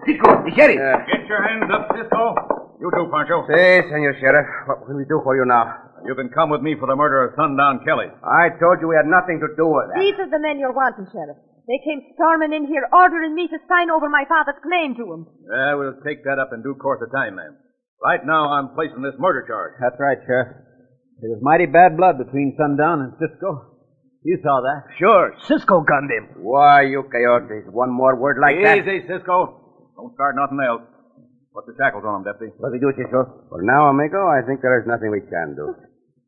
Cisco, 0.07 0.39
the 0.47 0.51
sheriff. 0.55 0.79
Yeah. 0.79 1.03
Get 1.03 1.27
your 1.27 1.43
hands 1.43 1.67
up, 1.67 1.91
Cisco. 1.91 2.68
You 2.79 2.87
too, 2.95 3.11
Pancho. 3.11 3.43
Say, 3.51 3.83
Senor 3.91 4.15
Sheriff, 4.23 4.47
what 4.67 4.87
can 4.87 4.95
we 4.95 5.03
do 5.03 5.19
for 5.23 5.35
you 5.35 5.43
now? 5.43 5.67
You 6.07 6.15
can 6.15 6.31
come 6.31 6.47
with 6.49 6.63
me 6.63 6.79
for 6.79 6.87
the 6.87 6.95
murder 6.95 7.27
of 7.27 7.35
Sundown 7.35 7.83
Kelly. 7.83 8.07
I 8.23 8.55
told 8.55 8.79
you 8.79 8.87
we 8.87 8.95
had 8.95 9.03
nothing 9.03 9.43
to 9.43 9.51
do 9.59 9.67
with 9.67 9.91
that. 9.91 9.99
These 9.99 10.15
are 10.15 10.31
the 10.31 10.39
men 10.39 10.59
you're 10.63 10.71
wanting, 10.71 11.07
Sheriff. 11.11 11.35
They 11.67 11.77
came 11.83 12.01
storming 12.15 12.55
in 12.55 12.65
here, 12.65 12.87
ordering 12.95 13.35
me 13.35 13.51
to 13.51 13.59
sign 13.67 13.91
over 13.91 14.07
my 14.07 14.23
father's 14.31 14.57
claim 14.63 14.95
to 14.95 15.05
him. 15.11 15.27
Yeah, 15.43 15.75
we'll 15.75 15.99
take 16.07 16.23
that 16.23 16.39
up 16.39 16.55
in 16.55 16.63
due 16.63 16.79
course 16.79 17.03
of 17.03 17.11
time, 17.11 17.35
ma'am. 17.35 17.59
Right 18.01 18.23
now, 18.23 18.47
I'm 18.55 18.73
placing 18.73 19.03
this 19.03 19.19
murder 19.19 19.43
charge. 19.45 19.75
That's 19.83 19.99
right, 19.99 20.17
Sheriff. 20.25 20.55
There 21.19 21.29
was 21.35 21.43
mighty 21.43 21.67
bad 21.67 21.99
blood 21.99 22.17
between 22.17 22.55
Sundown 22.57 23.03
and 23.03 23.11
Cisco. 23.19 23.75
You 24.23 24.39
saw 24.41 24.63
that. 24.63 24.87
Sure, 24.97 25.35
Cisco 25.43 25.83
gunned 25.83 26.09
him. 26.09 26.41
Why, 26.41 26.83
you 26.83 27.03
coyotes, 27.11 27.67
one 27.71 27.91
more 27.91 28.15
word 28.15 28.39
like 28.39 28.55
that. 28.63 28.79
Easy, 28.79 29.03
Cisco. 29.05 29.91
Don't 29.95 30.13
start 30.15 30.35
nothing 30.39 30.63
else. 30.63 30.81
Put 31.53 31.65
the 31.65 31.73
shackles 31.81 32.05
on 32.05 32.21
him, 32.21 32.23
Deputy. 32.29 32.53
What 32.61 32.69
do 32.69 32.77
we 32.77 32.81
do, 32.81 32.93
Cisco? 32.93 33.49
Well, 33.49 33.65
now, 33.65 33.89
amigo, 33.89 34.21
I 34.29 34.45
think 34.45 34.61
there 34.61 34.77
is 34.77 34.85
nothing 34.85 35.09
we 35.09 35.21
can 35.25 35.57
do. 35.57 35.65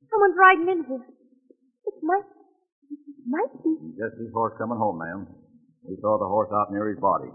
Someone's 0.10 0.38
riding 0.38 0.68
in 0.68 0.80
here. 0.90 1.06
It 1.06 1.98
might, 2.02 2.26
it 2.26 3.26
might 3.30 3.54
be. 3.62 3.72
Just 4.02 4.18
his 4.18 4.34
horse 4.34 4.58
coming 4.58 4.78
home, 4.82 4.98
ma'am. 4.98 5.30
We 5.86 5.96
saw 6.02 6.18
the 6.18 6.26
horse 6.26 6.50
out 6.54 6.74
near 6.74 6.90
his 6.90 7.00
body. 7.00 7.30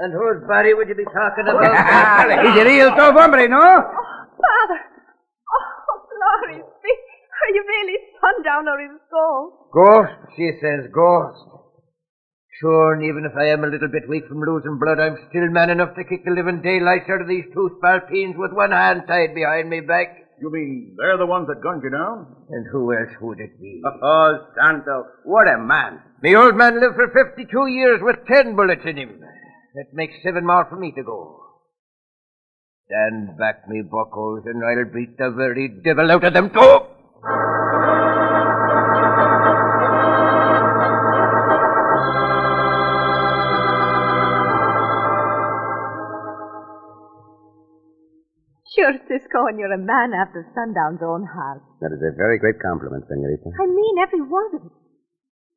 And 0.00 0.12
whose 0.12 0.44
body 0.48 0.72
would 0.72 0.88
you 0.88 0.94
be 0.94 1.04
talking 1.08 1.44
about? 1.48 1.64
He's 2.46 2.56
a 2.56 2.64
real 2.64 2.88
tough 2.96 3.16
hombre, 3.16 3.48
no? 3.48 3.60
Oh, 3.60 3.80
Father! 4.36 4.80
Oh, 4.80 5.92
glory 6.04 6.60
be. 6.60 6.92
Are 7.40 7.52
you 7.56 7.62
really 7.64 7.98
sundown 8.20 8.68
or 8.68 8.78
his 8.80 8.96
ghost? 9.08 9.56
Ghost, 9.72 10.36
she 10.36 10.52
says, 10.60 10.88
ghost. 10.92 11.59
Sure, 12.60 12.92
and 12.92 13.02
even 13.02 13.24
if 13.24 13.32
I 13.40 13.48
am 13.48 13.64
a 13.64 13.72
little 13.72 13.88
bit 13.88 14.06
weak 14.06 14.28
from 14.28 14.44
losing 14.44 14.78
blood, 14.78 15.00
I'm 15.00 15.16
still 15.30 15.48
man 15.48 15.70
enough 15.70 15.94
to 15.96 16.04
kick 16.04 16.26
the 16.26 16.30
living 16.30 16.60
daylights 16.60 17.08
out 17.08 17.22
of 17.22 17.28
these 17.28 17.48
two 17.54 17.70
spalpeens 17.80 18.36
with 18.36 18.52
one 18.52 18.70
hand 18.70 19.04
tied 19.08 19.34
behind 19.34 19.70
me 19.70 19.80
back. 19.80 20.28
You 20.42 20.52
mean 20.52 20.94
they're 20.98 21.16
the 21.16 21.24
ones 21.24 21.48
that 21.48 21.62
gunned 21.62 21.82
you 21.82 21.88
down? 21.88 22.26
And 22.50 22.66
who 22.70 22.92
else 22.92 23.16
would 23.22 23.40
it 23.40 23.58
be? 23.58 23.80
Oh, 24.02 24.44
Santo, 24.60 25.06
what 25.24 25.48
a 25.48 25.56
man. 25.56 26.00
Me 26.22 26.36
old 26.36 26.54
man 26.54 26.78
lived 26.78 26.96
for 26.96 27.08
52 27.08 27.66
years 27.68 28.00
with 28.02 28.16
10 28.28 28.54
bullets 28.56 28.84
in 28.84 28.96
him. 28.96 29.20
That 29.74 29.94
makes 29.94 30.14
seven 30.22 30.44
more 30.44 30.66
for 30.68 30.76
me 30.76 30.92
to 30.96 31.02
go. 31.02 31.40
Stand 32.88 33.38
back, 33.38 33.68
me 33.68 33.82
buckos, 33.90 34.44
and 34.44 34.62
I'll 34.62 34.92
beat 34.92 35.16
the 35.16 35.30
very 35.30 35.80
devil 35.82 36.10
out 36.10 36.24
of 36.24 36.34
them 36.34 36.50
too. 36.50 36.89
When 49.50 49.58
you're 49.58 49.74
a 49.74 49.82
man 49.82 50.14
after 50.14 50.46
Sundown's 50.54 51.02
own 51.02 51.26
heart. 51.26 51.58
That 51.82 51.90
is 51.90 51.98
a 51.98 52.14
very 52.14 52.38
great 52.38 52.62
compliment, 52.62 53.02
senorita. 53.10 53.50
I 53.50 53.66
mean 53.66 53.98
every 53.98 54.22
word 54.22 54.54
of 54.54 54.62
it. 54.62 54.74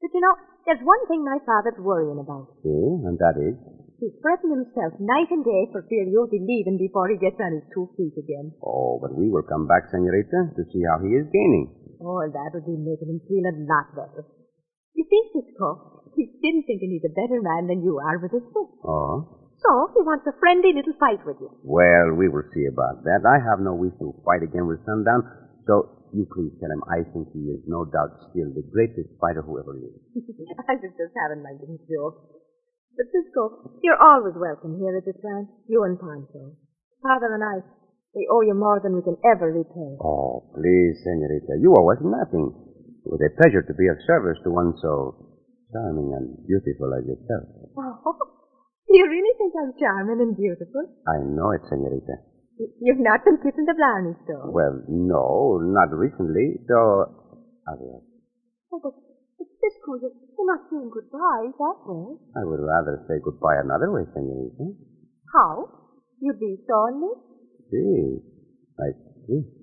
But 0.01 0.09
you 0.09 0.21
know, 0.25 0.33
there's 0.65 0.81
one 0.81 1.05
thing 1.05 1.21
my 1.21 1.37
father's 1.45 1.77
worrying 1.77 2.17
about. 2.17 2.57
See, 2.65 2.89
and 3.05 3.21
that 3.21 3.37
is? 3.37 3.53
He's 4.01 4.17
fretting 4.25 4.49
himself 4.49 4.97
night 4.97 5.29
and 5.29 5.45
day 5.45 5.69
for 5.69 5.85
fear 5.85 6.09
you'll 6.09 6.25
be 6.25 6.41
leaving 6.41 6.81
before 6.81 7.05
he 7.05 7.21
gets 7.21 7.37
on 7.37 7.53
his 7.53 7.69
two 7.69 7.85
feet 7.93 8.17
again. 8.17 8.57
Oh, 8.65 8.97
but 8.97 9.13
we 9.13 9.29
will 9.29 9.45
come 9.45 9.69
back, 9.69 9.85
senorita, 9.93 10.57
to 10.57 10.63
see 10.73 10.81
how 10.89 10.97
he 10.97 11.13
is 11.13 11.29
gaining. 11.29 11.69
Oh, 12.01 12.25
that 12.25 12.49
would 12.57 12.65
be 12.65 12.81
making 12.81 13.13
him 13.13 13.21
feel 13.29 13.45
a 13.45 13.53
lot 13.69 13.93
better. 13.93 14.25
You 14.97 15.05
see, 15.05 15.21
Cisco, 15.37 16.09
he's 16.17 16.33
still 16.41 16.59
thinking 16.65 16.97
he's 16.97 17.05
a 17.05 17.13
better 17.13 17.37
man 17.45 17.69
than 17.69 17.85
you 17.85 18.01
are 18.01 18.17
with 18.17 18.33
his 18.33 18.43
foot. 18.49 18.73
Oh? 18.81 19.42
So 19.63 19.71
he 19.95 20.03
wants 20.03 20.27
a 20.27 20.35
friendly 20.43 20.75
little 20.75 20.95
fight 20.99 21.23
with 21.23 21.39
you. 21.39 21.47
Well, 21.63 22.19
we 22.19 22.27
will 22.27 22.43
see 22.51 22.67
about 22.67 23.07
that. 23.07 23.23
I 23.23 23.39
have 23.39 23.63
no 23.63 23.73
wish 23.79 23.95
to 24.03 24.11
fight 24.27 24.43
again 24.43 24.67
with 24.67 24.83
Sundown, 24.83 25.23
so 25.63 26.03
you 26.11 26.27
please 26.27 26.51
tell 26.59 26.67
him 26.67 26.83
I 26.91 27.07
think 27.15 27.31
he 27.31 27.47
is 27.47 27.63
no 27.63 27.87
doubt 27.87 28.27
still 28.29 28.51
the 28.51 28.67
greatest 28.75 29.07
fighter 29.23 29.39
who 29.39 29.55
ever 29.57 29.71
lived. 29.71 30.03
I 30.67 30.75
was 30.77 30.91
just 30.99 31.15
having 31.15 31.39
my 31.39 31.55
little 31.55 31.79
joke. 31.87 32.43
But 32.99 33.07
Cisco, 33.09 33.79
you're 33.81 33.97
always 33.97 34.35
welcome 34.35 34.77
here 34.77 34.93
at 34.99 35.07
this 35.07 35.17
ranch, 35.23 35.49
you 35.71 35.81
and 35.87 35.97
Pancho. 35.97 36.59
Father 37.01 37.31
and 37.33 37.41
I, 37.41 37.63
we 38.13 38.27
owe 38.29 38.43
you 38.45 38.53
more 38.53 38.77
than 38.83 38.93
we 38.93 39.01
can 39.01 39.17
ever 39.25 39.49
repay. 39.49 39.97
Oh, 40.03 40.51
please, 40.53 41.01
senorita, 41.01 41.57
you 41.57 41.73
owe 41.73 41.89
us 41.89 42.03
nothing. 42.03 42.51
It 42.51 43.09
was 43.09 43.23
a 43.23 43.33
pleasure 43.41 43.63
to 43.63 43.73
be 43.73 43.87
of 43.87 43.97
service 44.05 44.37
to 44.43 44.51
one 44.51 44.75
so 44.83 45.17
charming 45.73 46.13
and 46.13 46.37
beautiful 46.45 46.91
as 46.99 47.07
yourself. 47.07 47.47
Oh, 48.05 48.13
do 48.93 48.93
you 49.01 49.09
really 49.09 49.22
I'm 49.53 49.73
charming 49.77 50.21
and 50.21 50.35
beautiful? 50.35 50.83
I 51.07 51.21
know 51.21 51.51
it, 51.51 51.61
senorita. 51.69 52.17
You've 52.81 53.01
not 53.01 53.25
been 53.25 53.37
kissing 53.37 53.65
the 53.65 53.73
Blarney 53.73 54.13
though? 54.27 54.49
Well, 54.49 54.81
no, 54.87 55.59
not 55.61 55.89
recently, 55.95 56.61
though... 56.67 57.05
Adios. 57.67 58.03
Oh, 58.73 58.79
but, 58.81 58.93
but 59.39 59.47
Cisco, 59.61 59.95
you're, 60.01 60.11
not 60.45 60.67
saying 60.69 60.91
goodbye 60.91 61.49
that 61.55 61.77
way. 61.87 62.19
I 62.35 62.43
would 62.43 62.59
rather 62.59 63.05
say 63.07 63.21
goodbye 63.23 63.61
another 63.63 63.91
way, 63.91 64.03
senorita. 64.13 64.75
How? 65.33 65.69
You'd 66.19 66.39
be 66.39 66.57
me? 66.99 67.09
See, 67.71 68.19
I 68.79 68.91
this. 69.27 69.62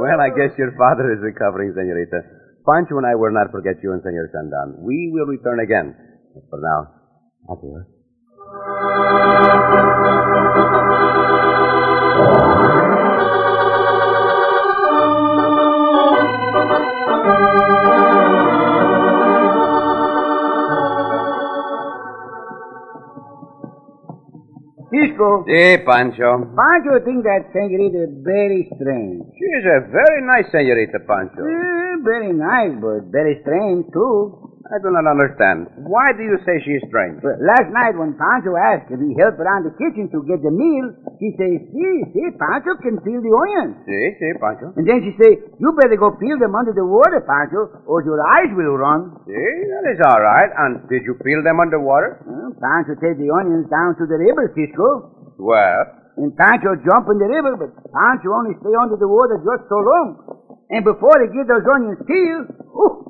Well, 0.00 0.20
I 0.20 0.30
guess 0.30 0.56
your 0.56 0.72
father 0.78 1.12
is 1.12 1.20
recovering, 1.20 1.74
senorita. 1.74 2.22
Pancho 2.64 2.96
and 2.96 3.06
I 3.06 3.14
will 3.14 3.32
not 3.32 3.50
forget 3.50 3.82
you 3.82 3.92
and 3.92 4.02
Senor 4.02 4.30
Sundown. 4.32 4.76
We 4.80 5.10
will 5.12 5.26
return 5.26 5.60
again. 5.60 5.94
But 6.34 6.44
for 6.48 6.60
now, 6.62 6.88
adios. 7.50 7.84
Cisco, 25.00 25.44
Si, 25.46 25.78
Pancho. 25.84 26.44
Pancho 26.52 27.00
think 27.04 27.24
that 27.24 27.48
senorita 27.52 28.06
very 28.20 28.68
strange. 28.76 29.24
She 29.38 29.48
is 29.56 29.64
a 29.64 29.88
very 29.88 30.20
nice 30.26 30.50
senorita, 30.52 31.00
Pancho. 31.08 31.40
Eh, 31.40 31.96
very 32.04 32.32
nice, 32.32 32.76
but 32.80 33.08
very 33.10 33.40
strange, 33.40 33.86
too. 33.92 34.49
I 34.70 34.78
do 34.78 34.94
not 34.94 35.02
understand. 35.10 35.66
Why 35.82 36.14
do 36.14 36.22
you 36.22 36.38
say 36.46 36.62
she 36.62 36.78
is 36.78 36.84
strange? 36.86 37.18
But 37.18 37.42
last 37.42 37.74
night 37.74 37.98
when 37.98 38.14
Pancho 38.14 38.54
asked 38.54 38.86
if 38.86 39.02
he 39.02 39.18
helped 39.18 39.42
around 39.42 39.66
the 39.66 39.74
kitchen 39.74 40.06
to 40.14 40.22
get 40.30 40.46
the 40.46 40.54
meal, 40.54 40.94
she 41.18 41.34
say, 41.34 41.58
see, 41.74 41.94
see, 42.14 42.26
Pancho 42.38 42.78
can 42.78 43.02
peel 43.02 43.18
the 43.18 43.34
onions. 43.34 43.82
Si, 43.82 43.98
si, 44.22 44.30
Pancho. 44.38 44.70
And 44.78 44.86
then 44.86 45.02
she 45.02 45.10
say, 45.18 45.42
you 45.58 45.74
better 45.74 45.98
go 45.98 46.14
peel 46.14 46.38
them 46.38 46.54
under 46.54 46.70
the 46.70 46.86
water, 46.86 47.18
Pancho, 47.26 47.82
or 47.90 48.06
your 48.06 48.22
eyes 48.22 48.54
will 48.54 48.78
run. 48.78 49.10
Si, 49.26 49.34
that 49.34 49.84
is 49.90 49.98
all 50.06 50.22
right. 50.22 50.50
And 50.54 50.86
did 50.86 51.02
you 51.02 51.18
peel 51.18 51.42
them 51.42 51.58
underwater? 51.58 52.22
Well, 52.22 52.54
Pancho 52.62 52.94
take 53.02 53.18
the 53.18 53.26
onions 53.34 53.66
down 53.66 53.98
to 53.98 54.06
the 54.06 54.22
river, 54.22 54.54
Cisco. 54.54 55.34
Well, 55.34 55.82
And 56.14 56.30
Pancho 56.38 56.78
jump 56.86 57.10
in 57.10 57.18
the 57.18 57.26
river, 57.26 57.58
but 57.58 57.74
Pancho 57.90 58.30
only 58.38 58.54
stay 58.62 58.74
under 58.78 58.94
the 58.94 59.08
water 59.10 59.40
just 59.42 59.66
so 59.66 59.82
long. 59.82 60.14
And 60.70 60.84
before 60.86 61.18
they 61.18 61.26
get 61.34 61.50
those 61.50 61.66
onions 61.66 61.98
peeled, 62.06 62.46
ooh, 62.70 63.09